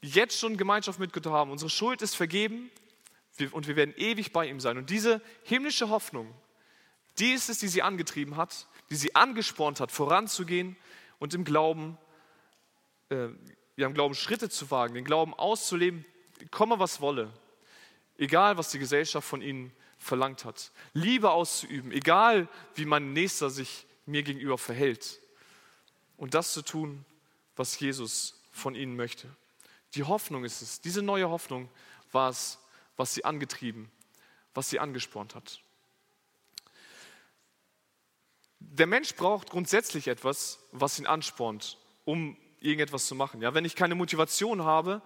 [0.00, 1.50] jetzt schon Gemeinschaft mit Gott haben.
[1.50, 2.70] Unsere Schuld ist vergeben
[3.52, 4.78] und wir werden ewig bei ihm sein.
[4.78, 6.32] Und diese himmlische Hoffnung,
[7.18, 10.76] die ist es, die sie angetrieben hat, die sie angespornt hat, voranzugehen
[11.18, 11.98] und im Glauben,
[13.10, 13.28] äh,
[13.76, 16.04] ja, im Glauben Schritte zu wagen, den Glauben auszuleben,
[16.50, 17.30] komme was wolle,
[18.16, 20.72] egal was die Gesellschaft von ihnen verlangt hat.
[20.92, 25.20] Liebe auszuüben, egal wie mein Nächster sich mir gegenüber verhält.
[26.16, 27.04] Und das zu tun,
[27.56, 29.28] was Jesus von ihnen möchte.
[29.94, 31.68] Die Hoffnung ist es, diese neue Hoffnung
[32.12, 32.58] war es,
[32.96, 33.90] was sie angetrieben,
[34.54, 35.60] was sie angespornt hat.
[38.60, 43.40] Der Mensch braucht grundsätzlich etwas, was ihn anspornt, um irgendetwas zu machen.
[43.40, 45.02] Ja, wenn ich keine Motivation habe,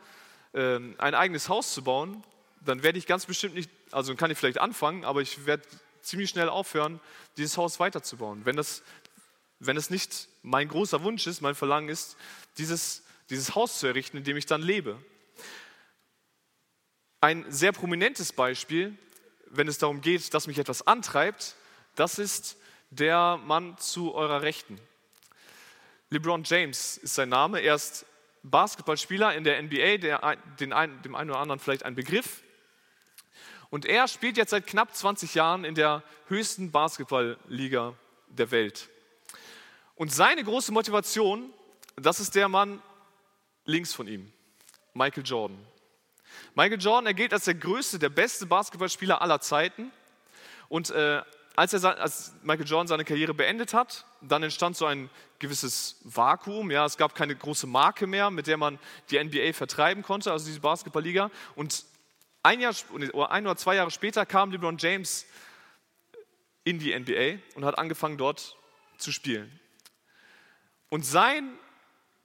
[0.54, 2.22] ähm, ein eigenes Haus zu bauen,
[2.60, 5.64] dann werde ich ganz bestimmt nicht, also kann ich vielleicht anfangen, aber ich werde
[6.00, 7.00] ziemlich schnell aufhören,
[7.36, 8.44] dieses Haus weiterzubauen.
[8.44, 8.82] Wenn das,
[9.58, 12.16] wenn es nicht mein großer Wunsch ist, mein Verlangen ist,
[12.58, 14.98] dieses, dieses Haus zu errichten, in dem ich dann lebe.
[17.20, 18.96] Ein sehr prominentes Beispiel,
[19.46, 21.56] wenn es darum geht, dass mich etwas antreibt,
[21.94, 22.56] das ist
[22.92, 24.78] der Mann zu eurer Rechten.
[26.10, 27.60] LeBron James ist sein Name.
[27.60, 28.04] Er ist
[28.42, 32.42] Basketballspieler in der NBA, der, den ein, dem einen oder anderen vielleicht ein Begriff.
[33.70, 37.94] Und er spielt jetzt seit knapp 20 Jahren in der höchsten Basketballliga
[38.28, 38.90] der Welt.
[39.94, 41.50] Und seine große Motivation,
[41.96, 42.82] das ist der Mann
[43.64, 44.30] links von ihm,
[44.92, 45.58] Michael Jordan.
[46.54, 49.90] Michael Jordan, er gilt als der größte, der beste Basketballspieler aller Zeiten.
[50.68, 51.22] Und äh,
[51.54, 56.70] als, er, als Michael Jordan seine Karriere beendet hat, dann entstand so ein gewisses Vakuum.
[56.70, 58.78] Ja, es gab keine große Marke mehr, mit der man
[59.10, 61.30] die NBA vertreiben konnte, also diese Basketballliga.
[61.54, 61.84] Und
[62.42, 62.74] ein, Jahr,
[63.28, 65.26] ein oder zwei Jahre später kam LeBron James
[66.64, 68.56] in die NBA und hat angefangen dort
[68.98, 69.60] zu spielen.
[70.88, 71.52] Und sein,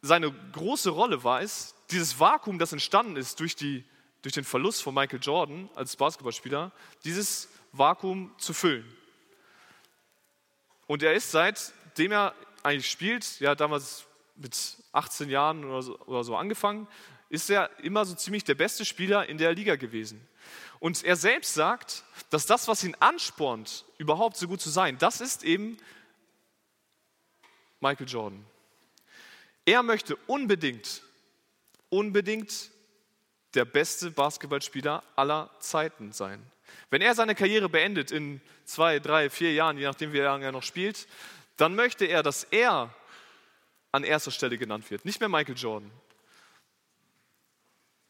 [0.02, 3.84] seine große Rolle war es, dieses Vakuum, das entstanden ist durch, die,
[4.22, 6.72] durch den Verlust von Michael Jordan als Basketballspieler,
[7.04, 8.96] dieses Vakuum zu füllen.
[10.88, 16.23] Und er ist seitdem er eigentlich spielt, ja damals mit 18 Jahren oder so, oder
[16.23, 16.88] so angefangen,
[17.30, 20.26] ist er immer so ziemlich der beste Spieler in der Liga gewesen.
[20.80, 25.21] Und er selbst sagt, dass das, was ihn anspornt, überhaupt so gut zu sein, das
[25.21, 25.78] ist eben
[27.80, 28.45] Michael Jordan.
[29.65, 31.02] Er möchte unbedingt,
[31.89, 32.69] unbedingt
[33.54, 36.41] der beste Basketballspieler aller Zeiten sein.
[36.89, 40.51] Wenn er seine Karriere beendet in zwei, drei, vier Jahren, je nachdem wie lange er
[40.51, 41.08] noch spielt,
[41.58, 42.93] dann möchte er, dass er
[43.91, 45.06] an erster Stelle genannt wird.
[45.06, 45.91] Nicht mehr Michael Jordan,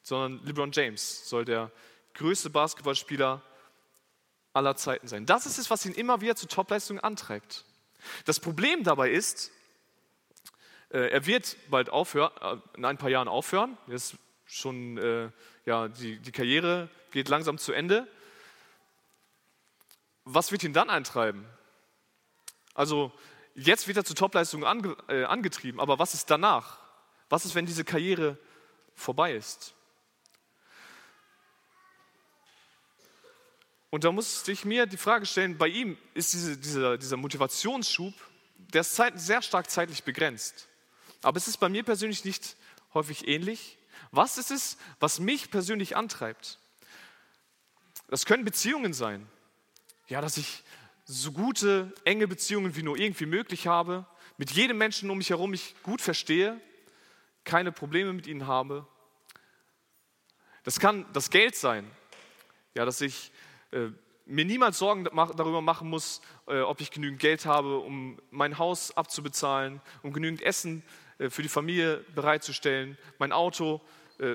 [0.02, 1.72] sondern LeBron James soll der
[2.13, 3.41] größte Basketballspieler
[4.54, 5.26] aller Zeiten sein.
[5.26, 7.65] Das ist es, was ihn immer wieder zu Topleistungen antreibt.
[8.26, 9.52] Das Problem dabei ist,
[10.89, 13.78] äh, er wird bald aufhören, äh, in ein paar Jahren aufhören.
[13.88, 14.15] Ist
[14.46, 15.30] schon, äh,
[15.65, 18.08] ja, die, die Karriere geht langsam zu Ende.
[20.30, 21.46] Was wird ihn dann eintreiben?
[22.74, 23.13] Also
[23.56, 26.80] jetzt wird er zur Topleistung ange, äh, angetrieben, aber was ist danach?
[27.30, 28.38] Was ist, wenn diese Karriere
[28.94, 29.74] vorbei ist?
[33.90, 38.13] Und da musste ich mir die Frage stellen, bei ihm ist diese, dieser, dieser Motivationsschub,
[38.58, 40.68] der ist zeit, sehr stark zeitlich begrenzt.
[41.22, 42.58] Aber es ist bei mir persönlich nicht
[42.94, 43.78] häufig ähnlich.
[44.12, 46.60] Was ist es, was mich persönlich antreibt?
[48.10, 49.26] Das können Beziehungen sein.
[50.08, 50.63] Ja, dass ich
[51.04, 54.06] so gute, enge Beziehungen wie nur irgendwie möglich habe,
[54.38, 56.62] mit jedem Menschen um mich herum mich gut verstehe,
[57.43, 58.88] keine Probleme mit ihnen habe.
[60.63, 61.89] Das kann das Geld sein.
[62.74, 63.34] Ja, dass ich
[63.72, 63.89] äh,
[64.26, 68.96] mir niemals Sorgen darüber machen muss, äh, ob ich genügend Geld habe, um mein Haus
[68.96, 70.84] abzubezahlen, um genügend Essen
[71.17, 73.82] äh, für die Familie bereitzustellen, mein Auto,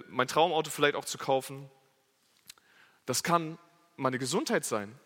[0.09, 1.69] mein Traumauto vielleicht auch zu kaufen.
[3.05, 3.59] Das kann
[3.97, 4.97] meine Gesundheit sein.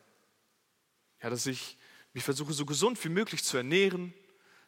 [1.22, 1.76] Ja, dass ich
[2.12, 4.14] mich versuche, so gesund wie möglich zu ernähren,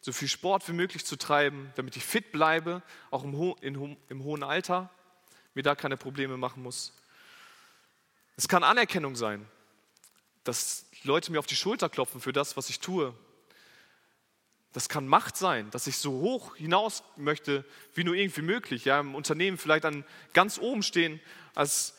[0.00, 3.96] so viel Sport wie möglich zu treiben, damit ich fit bleibe, auch im, ho in,
[4.08, 4.90] im hohen Alter,
[5.54, 6.92] mir da keine Probleme machen muss.
[8.36, 9.46] Es kann Anerkennung sein,
[10.44, 13.14] dass Leute mir auf die Schulter klopfen für das, was ich tue.
[14.72, 18.84] Das kann Macht sein, dass ich so hoch hinaus möchte, wie nur irgendwie möglich.
[18.84, 21.20] Ja, Im Unternehmen vielleicht an ganz oben stehen,
[21.54, 21.94] als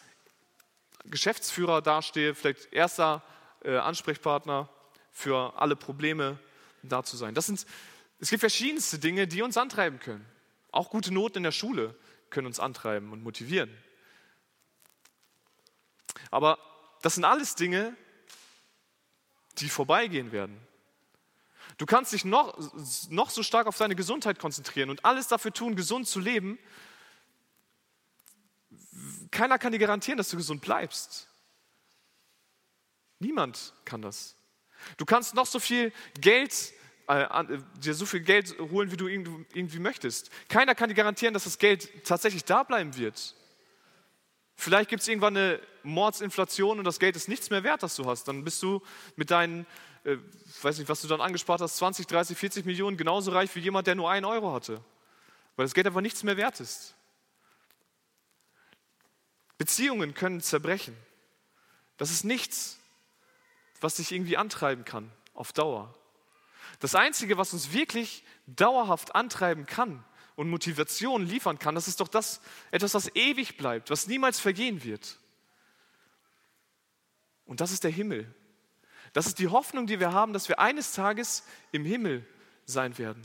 [1.05, 3.23] Geschäftsführer dastehe, vielleicht erster
[3.63, 4.69] äh, Ansprechpartner
[5.11, 6.39] für alle Probleme
[6.83, 7.33] da zu sein.
[7.35, 7.65] Das sind,
[8.19, 10.25] es gibt verschiedenste Dinge, die uns antreiben können.
[10.71, 11.95] Auch gute Noten in der Schule
[12.29, 13.75] können uns antreiben und motivieren.
[16.31, 16.57] Aber
[17.01, 17.95] das sind alles Dinge,
[19.57, 20.59] die vorbeigehen werden.
[21.77, 22.57] Du kannst dich noch,
[23.09, 26.59] noch so stark auf deine Gesundheit konzentrieren und alles dafür tun, gesund zu leben.
[29.31, 31.28] Keiner kann dir garantieren, dass du gesund bleibst.
[33.19, 34.35] Niemand kann das.
[34.97, 36.73] Du kannst noch so viel Geld,
[37.07, 40.31] äh, dir so viel Geld holen, wie du irgendwie möchtest.
[40.47, 43.35] Keiner kann dir garantieren, dass das Geld tatsächlich da bleiben wird.
[44.55, 48.05] Vielleicht gibt es irgendwann eine Mordsinflation und das Geld ist nichts mehr wert, das du
[48.05, 48.27] hast.
[48.27, 48.81] Dann bist du
[49.15, 49.65] mit deinen,
[50.03, 50.17] äh,
[50.61, 53.87] weiß nicht, was du dann angespart hast, 20, 30, 40 Millionen genauso reich wie jemand,
[53.87, 54.83] der nur einen Euro hatte.
[55.55, 56.95] Weil das Geld einfach nichts mehr wert ist.
[59.57, 60.95] Beziehungen können zerbrechen.
[61.97, 62.78] Das ist nichts,
[63.81, 65.93] was dich irgendwie antreiben kann auf Dauer.
[66.79, 70.03] Das Einzige, was uns wirklich dauerhaft antreiben kann,
[70.39, 72.39] und Motivation liefern kann, das ist doch das,
[72.71, 75.19] etwas, was ewig bleibt, was niemals vergehen wird.
[77.43, 78.33] Und das ist der Himmel.
[79.11, 82.25] Das ist die Hoffnung, die wir haben, dass wir eines Tages im Himmel
[82.63, 83.21] sein werden.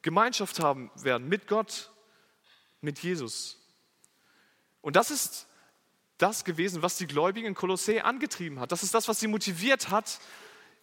[0.00, 1.92] Gemeinschaft haben werden mit Gott,
[2.80, 3.58] mit Jesus.
[4.80, 5.45] Und das ist
[6.18, 8.72] das gewesen, was die Gläubigen in Kolossä angetrieben hat.
[8.72, 10.20] Das ist das, was sie motiviert hat,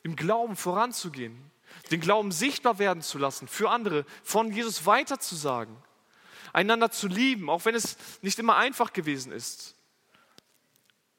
[0.04, 1.52] im Glauben voranzugehen
[1.91, 5.76] den Glauben sichtbar werden zu lassen, für andere, von Jesus weiterzusagen,
[6.52, 9.76] einander zu lieben, auch wenn es nicht immer einfach gewesen ist.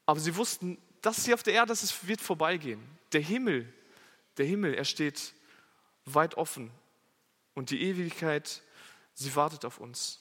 [0.07, 2.83] Aber sie wussten, das hier auf der Erde, das wird vorbeigehen.
[3.13, 3.73] Der Himmel,
[4.37, 5.35] der Himmel, er steht
[6.05, 6.71] weit offen
[7.55, 8.63] und die Ewigkeit,
[9.15, 10.21] sie wartet auf uns.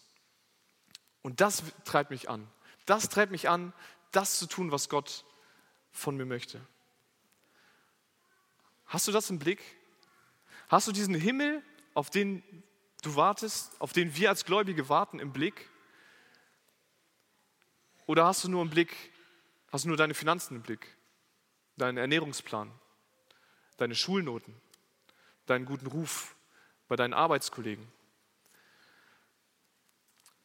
[1.21, 2.47] Und das treibt mich an.
[2.85, 3.73] Das treibt mich an,
[4.11, 5.25] das zu tun, was Gott
[5.91, 6.61] von mir möchte.
[8.85, 9.61] Hast du das im Blick?
[10.69, 12.43] Hast du diesen Himmel, auf den
[13.01, 15.69] du wartest, auf den wir als Gläubige warten, im Blick?
[18.05, 18.95] Oder hast du nur im Blick,
[19.71, 20.87] hast du nur deine Finanzen im Blick,
[21.77, 22.71] deinen Ernährungsplan,
[23.77, 24.55] deine Schulnoten,
[25.45, 26.35] deinen guten Ruf
[26.87, 27.87] bei deinen Arbeitskollegen?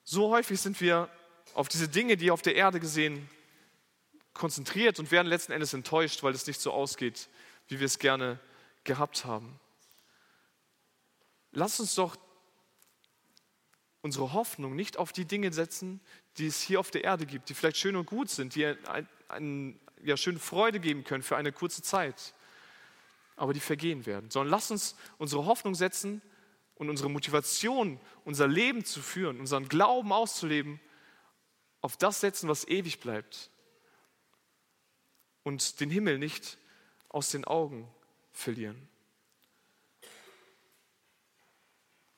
[0.05, 1.11] So häufig sind wir
[1.59, 3.29] auf diese Dinge, die auf der Erde gesehen,
[4.33, 7.29] konzentriert und werden letzten Endes enttäuscht, weil es nicht so ausgeht,
[7.67, 8.39] wie wir es gerne
[8.85, 9.59] gehabt haben.
[11.51, 12.17] Lass uns doch
[14.03, 16.01] unsere Hoffnung nicht auf die Dinge setzen,
[16.37, 18.65] die es hier auf der Erde gibt, die vielleicht schön und gut sind, die
[19.27, 22.35] ein, ja, schöne Freude geben können für eine kurze Zeit,
[23.35, 24.31] aber die vergehen werden.
[24.31, 26.23] Sondern lass uns unsere Hoffnung setzen
[26.77, 30.79] und unsere Motivation, unser Leben zu führen, unseren Glauben auszuleben,
[31.81, 33.51] auf das setzen, was ewig bleibt.
[35.43, 36.59] Und den Himmel nicht
[37.09, 37.89] aus den Augen
[38.33, 38.89] verlieren.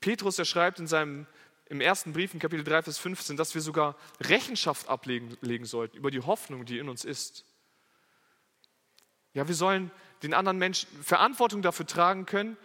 [0.00, 1.26] Petrus, er schreibt in seinem
[1.66, 5.96] im ersten Brief in Kapitel 3, Vers 15, dass wir sogar Rechenschaft ablegen legen sollten
[5.96, 7.44] über die Hoffnung, die in uns ist.
[9.34, 9.92] Ja, wir sollen
[10.24, 12.56] den anderen Menschen Verantwortung dafür tragen können,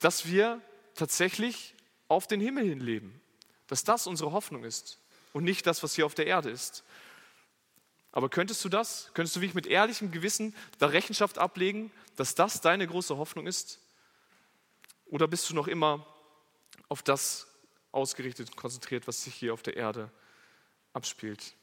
[0.00, 0.62] dass wir
[0.94, 1.74] tatsächlich
[2.08, 3.20] auf den Himmel hin leben.
[3.66, 4.98] Dass das unsere Hoffnung ist.
[5.34, 6.84] Und nicht das, was hier auf der Erde ist.
[8.12, 9.10] Aber könntest du das?
[9.12, 13.80] Könntest du wirklich mit ehrlichem Gewissen da Rechenschaft ablegen, dass das deine große Hoffnung ist?
[15.06, 16.06] Oder bist du noch immer
[16.88, 17.48] auf das
[17.90, 20.10] ausgerichtet und konzentriert, was sich hier auf der Erde
[20.92, 21.54] abspielt?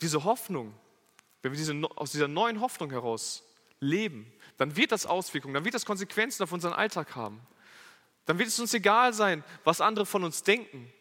[0.00, 0.72] Diese Hoffnung,
[1.42, 3.42] wenn wir diese, aus dieser neuen Hoffnung heraus
[3.80, 7.40] leben, dann wird das Auswirkungen, dann wird das Konsequenzen auf unseren Alltag haben.
[8.26, 10.92] Dann wird es uns egal sein, was andere von uns denken,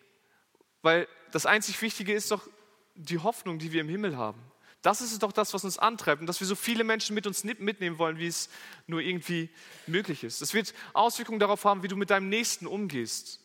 [0.82, 2.48] weil das einzig Wichtige ist doch
[2.94, 4.40] die Hoffnung, die wir im Himmel haben.
[4.82, 7.44] Das ist doch das, was uns antreibt und dass wir so viele Menschen mit uns
[7.44, 8.50] mitnehmen wollen, wie es
[8.86, 9.50] nur irgendwie
[9.88, 10.44] möglich ist.
[10.44, 13.40] Es wird Auswirkungen darauf haben, wie du mit deinem Nächsten umgehst.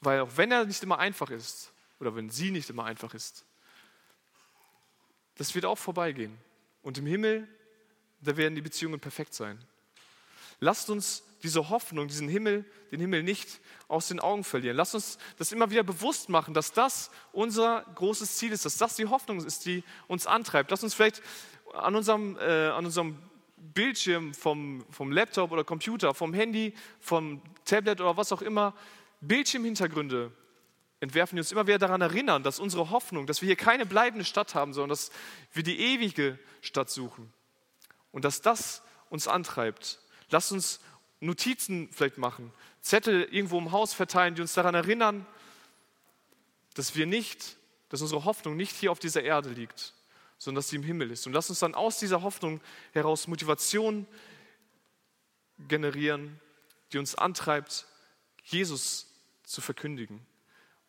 [0.00, 3.44] Weil auch wenn er nicht immer einfach ist oder wenn sie nicht immer einfach ist,
[5.36, 6.36] das wird auch vorbeigehen.
[6.82, 7.46] Und im Himmel,
[8.20, 9.64] da werden die Beziehungen perfekt sein.
[10.62, 14.76] Lasst uns diese Hoffnung, diesen Himmel, den Himmel nicht aus den Augen verlieren.
[14.76, 18.94] Lasst uns das immer wieder bewusst machen, dass das unser großes Ziel ist, dass das
[18.94, 20.70] die Hoffnung ist, die uns antreibt.
[20.70, 21.20] Lasst uns vielleicht
[21.72, 23.18] an unserem, äh, an unserem
[23.56, 28.72] Bildschirm vom, vom Laptop oder Computer, vom Handy, vom Tablet oder was auch immer,
[29.20, 30.30] Bildschirmhintergründe
[31.00, 34.24] entwerfen, die uns immer wieder daran erinnern, dass unsere Hoffnung, dass wir hier keine bleibende
[34.24, 35.10] Stadt haben, sondern dass
[35.52, 37.32] wir die ewige Stadt suchen.
[38.12, 40.01] Und dass das uns antreibt.
[40.32, 40.80] Lasst uns
[41.20, 45.24] Notizen vielleicht machen, Zettel irgendwo im Haus verteilen, die uns daran erinnern,
[46.74, 47.56] dass wir nicht,
[47.90, 49.92] dass unsere Hoffnung nicht hier auf dieser Erde liegt,
[50.38, 51.26] sondern dass sie im Himmel ist.
[51.26, 52.60] Und lasst uns dann aus dieser Hoffnung
[52.92, 54.06] heraus Motivation
[55.68, 56.40] generieren,
[56.92, 57.86] die uns antreibt,
[58.42, 59.06] Jesus
[59.44, 60.26] zu verkündigen,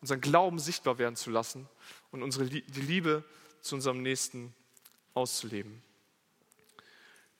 [0.00, 1.68] unseren Glauben sichtbar werden zu lassen
[2.10, 3.22] und unsere, die Liebe
[3.60, 4.54] zu unserem Nächsten
[5.12, 5.82] auszuleben.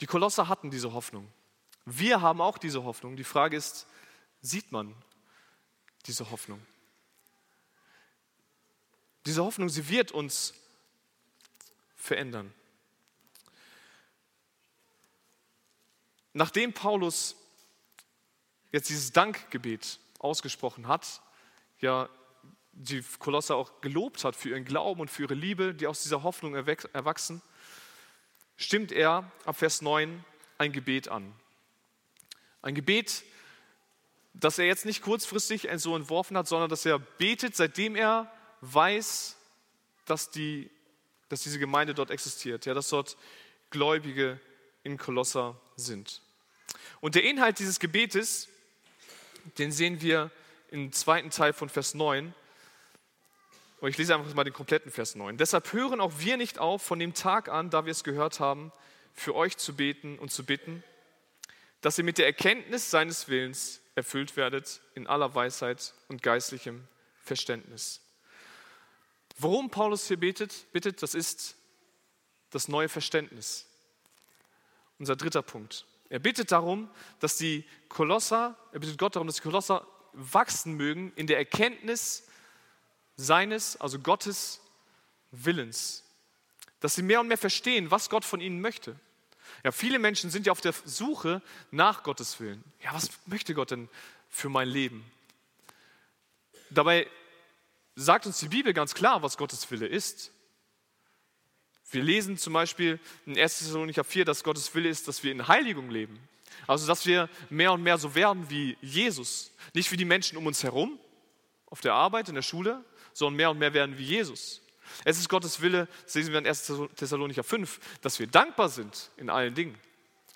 [0.00, 1.28] Die Kolosser hatten diese Hoffnung.
[1.84, 3.16] Wir haben auch diese Hoffnung.
[3.16, 3.86] Die Frage ist,
[4.40, 4.94] sieht man
[6.06, 6.64] diese Hoffnung?
[9.26, 10.54] Diese Hoffnung, sie wird uns
[11.96, 12.52] verändern.
[16.32, 17.36] Nachdem Paulus
[18.72, 21.22] jetzt dieses Dankgebet ausgesprochen hat,
[21.80, 22.08] ja
[22.76, 26.22] die Kolosser auch gelobt hat für ihren Glauben und für ihre Liebe, die aus dieser
[26.22, 27.40] Hoffnung erwachsen,
[28.56, 30.24] stimmt er ab Vers 9
[30.58, 31.32] ein Gebet an.
[32.64, 33.24] Ein Gebet,
[34.32, 39.36] das er jetzt nicht kurzfristig so entworfen hat, sondern dass er betet, seitdem er weiß,
[40.06, 40.70] dass, die,
[41.28, 43.18] dass diese Gemeinde dort existiert, ja, dass dort
[43.68, 44.40] Gläubige
[44.82, 46.22] in Kolosser sind.
[47.02, 48.48] Und der Inhalt dieses Gebetes,
[49.58, 50.30] den sehen wir
[50.70, 52.32] im zweiten Teil von Vers 9.
[53.80, 55.36] Und ich lese einfach mal den kompletten Vers 9.
[55.36, 58.72] Deshalb hören auch wir nicht auf, von dem Tag an, da wir es gehört haben,
[59.12, 60.82] für euch zu beten und zu bitten,
[61.84, 66.88] dass ihr mit der Erkenntnis seines Willens erfüllt werdet in aller Weisheit und geistlichem
[67.20, 68.00] Verständnis.
[69.36, 71.56] Worum Paulus hier betet, bittet, das ist
[72.48, 73.66] das neue Verständnis.
[74.98, 75.84] Unser dritter Punkt.
[76.08, 76.88] Er bittet darum,
[77.20, 82.26] dass die Kolosser, er bittet Gott darum, dass die Kolosser wachsen mögen in der Erkenntnis
[83.16, 84.62] seines, also Gottes
[85.32, 86.02] Willens.
[86.80, 88.98] Dass sie mehr und mehr verstehen, was Gott von ihnen möchte.
[89.64, 92.62] Ja, viele Menschen sind ja auf der Suche nach Gottes Willen.
[92.82, 93.88] Ja, was möchte Gott denn
[94.28, 95.10] für mein Leben?
[96.68, 97.08] Dabei
[97.96, 100.32] sagt uns die Bibel ganz klar, was Gottes Wille ist.
[101.90, 103.58] Wir lesen zum Beispiel in 1.
[103.58, 106.18] Thessalonicher 4, dass Gottes Wille ist, dass wir in Heiligung leben.
[106.66, 109.52] Also, dass wir mehr und mehr so werden wie Jesus.
[109.72, 110.98] Nicht wie die Menschen um uns herum,
[111.66, 114.60] auf der Arbeit, in der Schule, sondern mehr und mehr werden wie Jesus.
[115.04, 116.72] Es ist Gottes Wille, das lesen wir in 1.
[116.96, 119.78] Thessalonicher 5, dass wir dankbar sind in allen Dingen.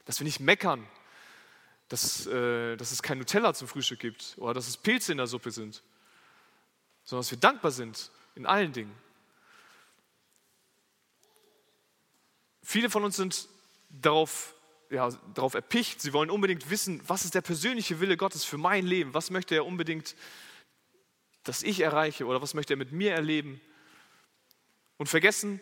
[0.05, 0.87] Dass wir nicht meckern,
[1.89, 5.27] dass, äh, dass es kein Nutella zum Frühstück gibt oder dass es Pilze in der
[5.27, 5.83] Suppe sind,
[7.05, 8.95] sondern dass wir dankbar sind in allen Dingen.
[12.63, 13.49] Viele von uns sind
[13.89, 14.55] darauf,
[14.91, 18.87] ja, darauf erpicht, sie wollen unbedingt wissen, was ist der persönliche Wille Gottes für mein
[18.87, 20.15] Leben, was möchte er unbedingt,
[21.45, 23.61] dass ich erreiche oder was möchte er mit mir erleben
[24.99, 25.61] und vergessen,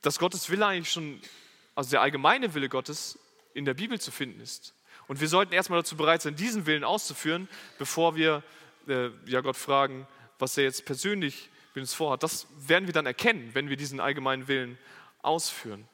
[0.00, 1.20] dass Gottes Wille eigentlich schon,
[1.74, 3.18] also der allgemeine Wille Gottes
[3.54, 4.74] in der Bibel zu finden ist.
[5.08, 7.48] Und wir sollten erstmal dazu bereit sein, diesen Willen auszuführen,
[7.78, 8.42] bevor wir
[8.86, 10.06] äh, ja Gott fragen,
[10.38, 12.22] was er jetzt persönlich mit uns vorhat.
[12.22, 14.78] Das werden wir dann erkennen, wenn wir diesen allgemeinen Willen
[15.22, 15.88] ausführen.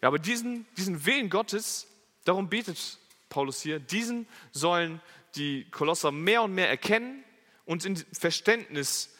[0.00, 1.88] Ja, aber diesen, diesen Willen Gottes,
[2.24, 2.98] darum betet
[3.28, 5.00] Paulus hier, diesen sollen
[5.34, 7.24] die Kolosser mehr und mehr erkennen
[7.64, 9.14] und in Verständnis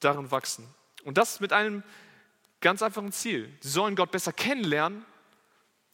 [0.00, 0.68] darin wachsen.
[1.08, 1.82] Und das mit einem
[2.60, 3.50] ganz einfachen Ziel.
[3.60, 5.06] Sie sollen Gott besser kennenlernen,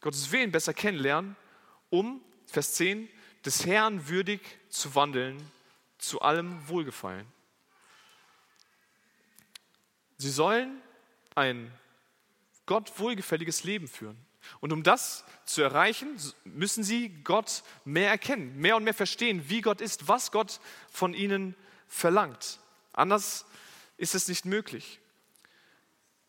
[0.01, 1.37] Gottes Willen besser kennenlernen,
[1.89, 3.07] um, Vers 10,
[3.45, 5.37] des Herrn würdig zu wandeln,
[5.99, 7.25] zu allem Wohlgefallen.
[10.17, 10.81] Sie sollen
[11.33, 11.71] ein
[12.65, 14.17] Gott wohlgefälliges Leben führen.
[14.59, 16.09] Und um das zu erreichen,
[16.43, 20.59] müssen sie Gott mehr erkennen, mehr und mehr verstehen, wie Gott ist, was Gott
[20.91, 21.55] von ihnen
[21.87, 22.59] verlangt.
[22.91, 23.45] Anders
[23.95, 24.99] ist es nicht möglich.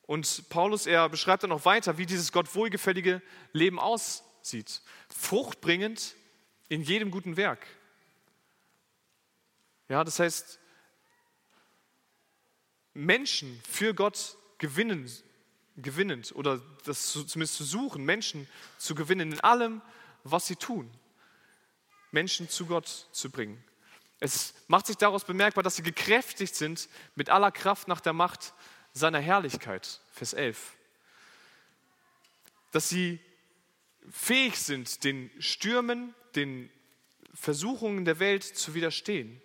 [0.06, 3.20] Und Paulus, er beschreibt dann noch weiter, wie dieses Gott wohlgefällige
[3.52, 4.82] Leben aussieht.
[5.08, 6.14] Fruchtbringend
[6.68, 7.66] in jedem guten Werk.
[9.88, 10.58] Ja, das heißt,
[12.94, 15.10] Menschen für Gott gewinnen
[15.76, 18.48] gewinnend oder das zumindest zu suchen, Menschen
[18.78, 19.82] zu gewinnen in allem,
[20.24, 20.90] was sie tun.
[22.10, 23.62] Menschen zu Gott zu bringen.
[24.18, 28.54] Es macht sich daraus bemerkbar, dass sie gekräftigt sind mit aller Kraft nach der Macht
[28.98, 30.00] seiner Herrlichkeit.
[30.12, 30.74] Vers 11.
[32.72, 33.20] Dass sie
[34.10, 36.70] fähig sind, den Stürmen, den
[37.34, 39.40] Versuchungen der Welt zu widerstehen,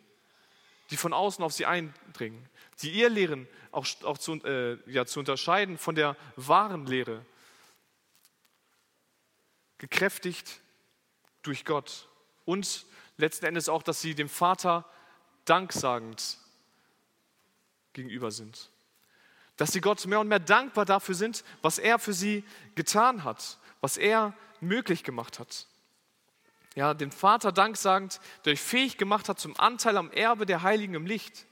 [0.89, 2.49] die von außen auf sie eindringen
[2.81, 7.25] die ihr lehren, auch, auch zu, äh, ja, zu unterscheiden von der wahren Lehre.
[9.77, 10.59] Gekräftigt
[11.41, 12.07] durch Gott
[12.45, 12.85] und
[13.17, 14.85] letzten Endes auch, dass sie dem Vater
[15.45, 16.37] danksagend
[17.93, 18.69] gegenüber sind.
[19.61, 22.43] Dass sie Gott mehr und mehr dankbar dafür sind, was er für sie
[22.73, 25.67] getan hat, was er möglich gemacht hat.
[26.73, 30.95] Ja, dem Vater danksagend, der euch fähig gemacht hat zum Anteil am Erbe der Heiligen
[30.95, 31.45] im Licht.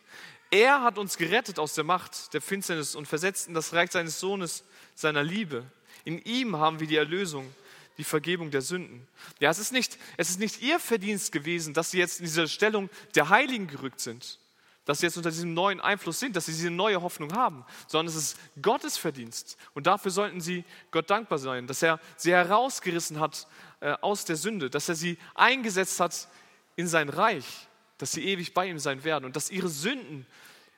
[0.49, 4.19] Er hat uns gerettet aus der Macht der Finsternis und versetzt in das Reich seines
[4.19, 4.63] Sohnes,
[4.95, 5.63] seiner Liebe.
[6.03, 7.53] In ihm haben wir die Erlösung,
[7.99, 9.07] die Vergebung der Sünden.
[9.39, 12.47] Ja, es ist nicht, es ist nicht ihr Verdienst gewesen, dass sie jetzt in dieser
[12.47, 14.39] Stellung der Heiligen gerückt sind,
[14.89, 18.13] dass sie jetzt unter diesem neuen Einfluss sind, dass sie diese neue Hoffnung haben, sondern
[18.13, 19.57] es ist Gottes Verdienst.
[19.73, 23.47] Und dafür sollten sie Gott dankbar sein, dass er sie herausgerissen hat
[23.79, 26.27] äh, aus der Sünde, dass er sie eingesetzt hat
[26.75, 27.69] in sein Reich
[27.99, 30.25] dass sie ewig bei ihm sein werden und dass ihre Sünden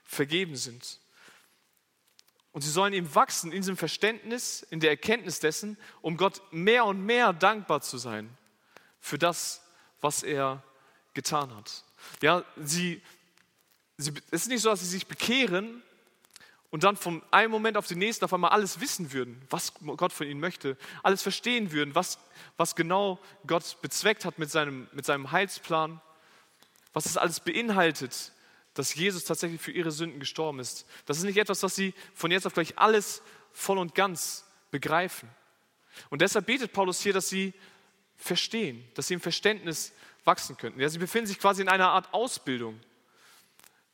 [0.04, 1.00] vergeben sind.
[2.52, 6.84] Und sie sollen ihm wachsen in diesem Verständnis, in der Erkenntnis dessen, um Gott mehr
[6.84, 8.30] und mehr dankbar zu sein
[9.00, 9.62] für das,
[10.02, 10.62] was er
[11.14, 11.84] getan hat.
[12.22, 13.02] Ja, sie,
[14.02, 15.82] sie, es ist nicht so, dass sie sich bekehren
[16.70, 20.14] und dann von einem Moment auf den nächsten auf einmal alles wissen würden, was Gott
[20.14, 22.20] von ihnen möchte, alles verstehen würden, was,
[22.58, 26.02] was genau Gott bezweckt hat mit seinem, mit seinem Heilsplan
[26.94, 28.32] was es alles beinhaltet,
[28.74, 30.86] dass Jesus tatsächlich für ihre Sünden gestorben ist.
[31.06, 33.22] Das ist nicht etwas, was sie von jetzt auf gleich alles
[33.52, 35.30] voll und ganz begreifen.
[36.10, 37.54] Und deshalb betet Paulus hier, dass sie
[38.16, 39.94] verstehen, dass sie im Verständnis
[40.24, 40.80] wachsen könnten.
[40.80, 42.80] Ja, sie befinden sich quasi in einer Art Ausbildung.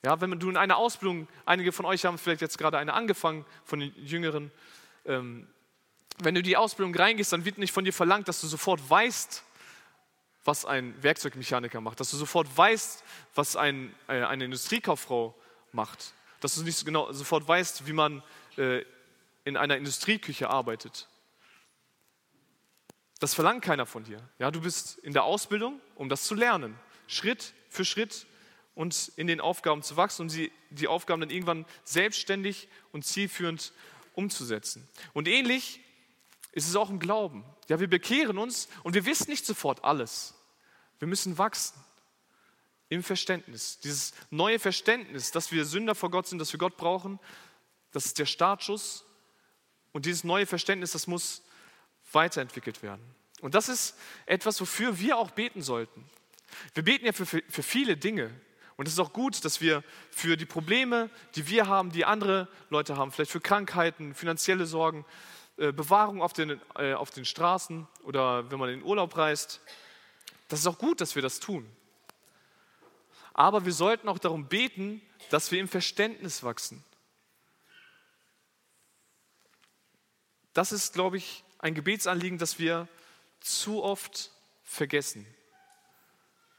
[0.08, 3.44] Ja, wenn du in einer Ausbildung, einige von euch haben vielleicht jetzt gerade eine angefangen,
[3.66, 4.54] von den Jüngeren,
[5.04, 5.50] ähm,
[6.20, 8.90] wenn du in die Ausbildung reingehst, dann wird nicht von dir verlangt, dass du sofort
[8.90, 9.44] weißt,
[10.46, 13.04] was ein Werkzeugmechaniker macht, dass du sofort weißt,
[13.36, 15.36] was ein, äh, eine Industriekauffrau
[15.74, 18.24] macht, dass du nicht genau sofort weißt, wie man
[18.56, 18.86] äh,
[19.44, 21.10] in einer Industrieküche arbeitet.
[23.20, 24.22] Das verlangt keiner von dir.
[24.40, 28.26] Ja, du bist in der Ausbildung, um das zu lernen, Schritt für Schritt
[28.78, 33.74] und in den Aufgaben zu wachsen und sie, die Aufgaben dann irgendwann selbstständig und zielführend
[34.14, 34.88] umzusetzen.
[35.14, 35.80] Und ähnlich
[36.52, 37.44] ist es auch im Glauben.
[37.70, 40.36] Ja, wir bekehren uns und wir wissen nicht sofort alles.
[41.00, 41.84] Wir müssen wachsen
[42.90, 43.80] im Verständnis.
[43.80, 47.20] Dieses neue Verständnis, dass wir Sünder vor Gott sind, dass wir Gott brauchen,
[47.92, 49.06] das ist der Startschuss.
[49.92, 51.42] Und dieses neue Verständnis, das muss
[52.12, 53.04] weiterentwickelt werden.
[53.42, 53.96] Und das ist
[54.28, 56.08] etwas, wofür wir auch beten sollten.
[56.76, 58.32] Wir beten ja für, für, für viele Dinge.
[58.78, 62.48] Und es ist auch gut, dass wir für die Probleme, die wir haben, die andere
[62.70, 65.04] Leute haben, vielleicht für Krankheiten, finanzielle Sorgen,
[65.58, 69.62] äh, Bewahrung auf den, äh, auf den Straßen oder wenn man in den Urlaub reist,
[70.48, 71.68] das ist auch gut, dass wir das tun.
[73.34, 75.02] Aber wir sollten auch darum beten,
[75.32, 76.84] dass wir im Verständnis wachsen.
[80.54, 82.88] Das ist, glaube ich, ein Gebetsanliegen, das wir
[83.40, 84.32] zu oft
[84.64, 85.26] vergessen.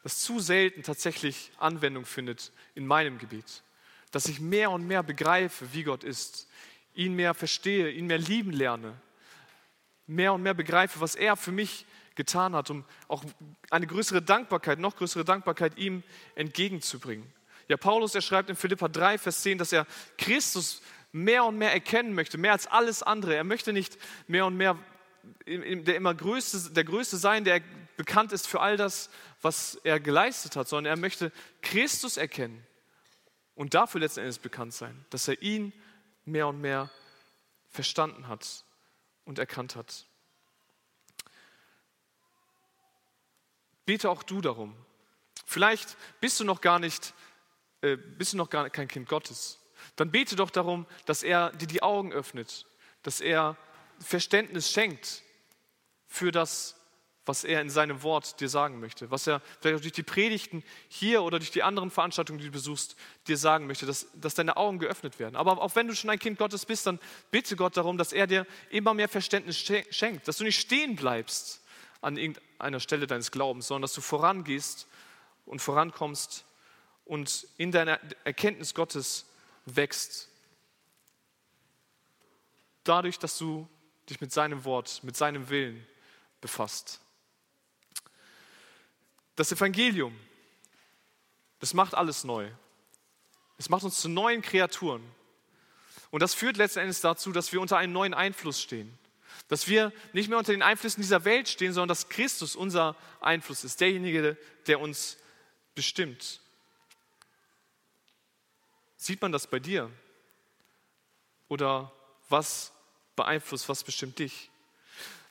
[0.03, 3.62] Das zu selten tatsächlich Anwendung findet in meinem Gebet.
[4.11, 6.49] Dass ich mehr und mehr begreife, wie Gott ist,
[6.94, 8.94] ihn mehr verstehe, ihn mehr lieben lerne,
[10.07, 11.84] mehr und mehr begreife, was er für mich
[12.14, 13.24] getan hat, um auch
[13.70, 16.03] eine größere Dankbarkeit, noch größere Dankbarkeit ihm
[16.34, 17.32] entgegenzubringen.
[17.68, 19.86] Ja, Paulus, er schreibt in Philippa 3, Vers 10, dass er
[20.16, 20.82] Christus
[21.12, 23.34] mehr und mehr erkennen möchte, mehr als alles andere.
[23.36, 24.76] Er möchte nicht mehr und mehr
[25.47, 27.61] der immer größte, der Größte sein, der
[27.97, 29.11] bekannt ist für all das,
[29.43, 32.66] was er geleistet hat, sondern er möchte Christus erkennen
[33.55, 35.72] und dafür letzten Endes bekannt sein, dass er ihn
[36.24, 36.91] mehr und mehr
[37.68, 38.64] verstanden hat
[39.24, 40.07] und erkannt hat.
[43.85, 44.76] Bete auch du darum.
[45.47, 47.14] Vielleicht bist du noch gar nicht
[47.81, 49.61] äh, bist du noch gar kein Kind Gottes.
[49.97, 52.66] Dann bete doch darum, dass er dir die Augen öffnet,
[53.03, 53.57] dass er
[54.01, 55.22] Verständnis schenkt
[56.07, 56.76] für das,
[57.28, 60.64] was er in seinem Wort dir sagen möchte, was er vielleicht auch durch die Predigten
[60.88, 62.96] hier oder durch die anderen Veranstaltungen, die du besuchst,
[63.26, 65.36] dir sagen möchte, dass, dass deine Augen geöffnet werden.
[65.36, 66.99] Aber auch wenn du schon ein Kind Gottes bist, dann
[67.30, 71.62] bitte Gott darum, dass er dir immer mehr Verständnis schenkt, dass du nicht stehen bleibst
[72.01, 74.86] an irgendeiner Stelle deines Glaubens, sondern dass du vorangehst
[75.44, 76.44] und vorankommst
[77.05, 79.26] und in deiner Erkenntnis Gottes
[79.66, 80.28] wächst.
[82.84, 83.68] Dadurch, dass du
[84.09, 85.86] dich mit seinem Wort, mit seinem Willen
[86.40, 87.00] befasst.
[89.36, 90.18] Das Evangelium,
[91.61, 92.50] das macht alles neu.
[93.59, 95.02] Es macht uns zu neuen Kreaturen.
[96.11, 98.96] Und das führt letzten Endes dazu, dass wir unter einem neuen Einfluss stehen.
[99.48, 103.64] Dass wir nicht mehr unter den Einflüssen dieser Welt stehen, sondern dass Christus unser Einfluss
[103.64, 104.36] ist, derjenige,
[104.66, 105.18] der uns
[105.74, 106.40] bestimmt.
[108.96, 109.90] Sieht man das bei dir?
[111.48, 111.92] Oder
[112.28, 112.72] was
[113.18, 114.50] beeinflusst, was bestimmt dich?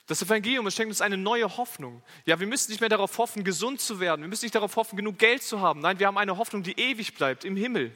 [0.06, 2.02] Das Evangelium schenkt uns eine neue Hoffnung.
[2.24, 4.22] Ja, wir müssen nicht mehr darauf hoffen, gesund zu werden.
[4.22, 5.80] Wir müssen nicht darauf hoffen, genug Geld zu haben.
[5.80, 7.94] Nein, wir haben eine Hoffnung, die ewig bleibt, im Himmel.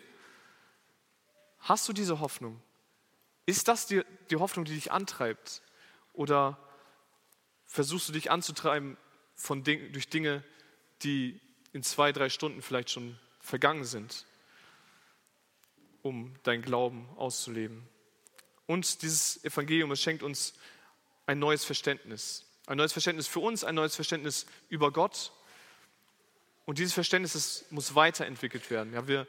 [1.60, 2.60] Hast du diese Hoffnung?
[3.46, 5.62] Ist das die, die Hoffnung, die dich antreibt?
[6.12, 6.58] Oder
[7.64, 8.98] versuchst du dich anzutreiben
[9.34, 10.44] von durch Dinge,
[11.02, 11.40] die
[11.72, 14.26] in zwei, drei Stunden vielleicht schon vergangen sind,
[16.02, 17.88] um dein Glauben auszuleben?
[18.72, 20.54] Und dieses Evangelium, es schenkt uns
[21.26, 22.46] ein neues Verständnis.
[22.64, 25.30] Ein neues Verständnis für uns, ein neues Verständnis über Gott.
[26.64, 28.94] Und dieses Verständnis muss weiterentwickelt werden.
[28.94, 29.26] Ja, wir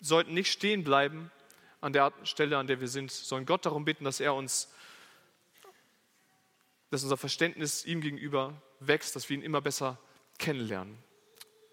[0.00, 1.30] sollten nicht stehen bleiben
[1.82, 4.72] an der Stelle, an der wir sind, sondern Gott darum bitten, dass er uns,
[6.88, 9.98] dass unser Verständnis ihm gegenüber wächst, dass wir ihn immer besser
[10.38, 10.96] kennenlernen.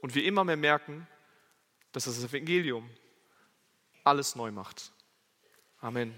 [0.01, 1.07] Und wir immer mehr merken,
[1.93, 2.89] dass das Evangelium
[4.03, 4.91] alles neu macht.
[5.79, 6.13] Amen.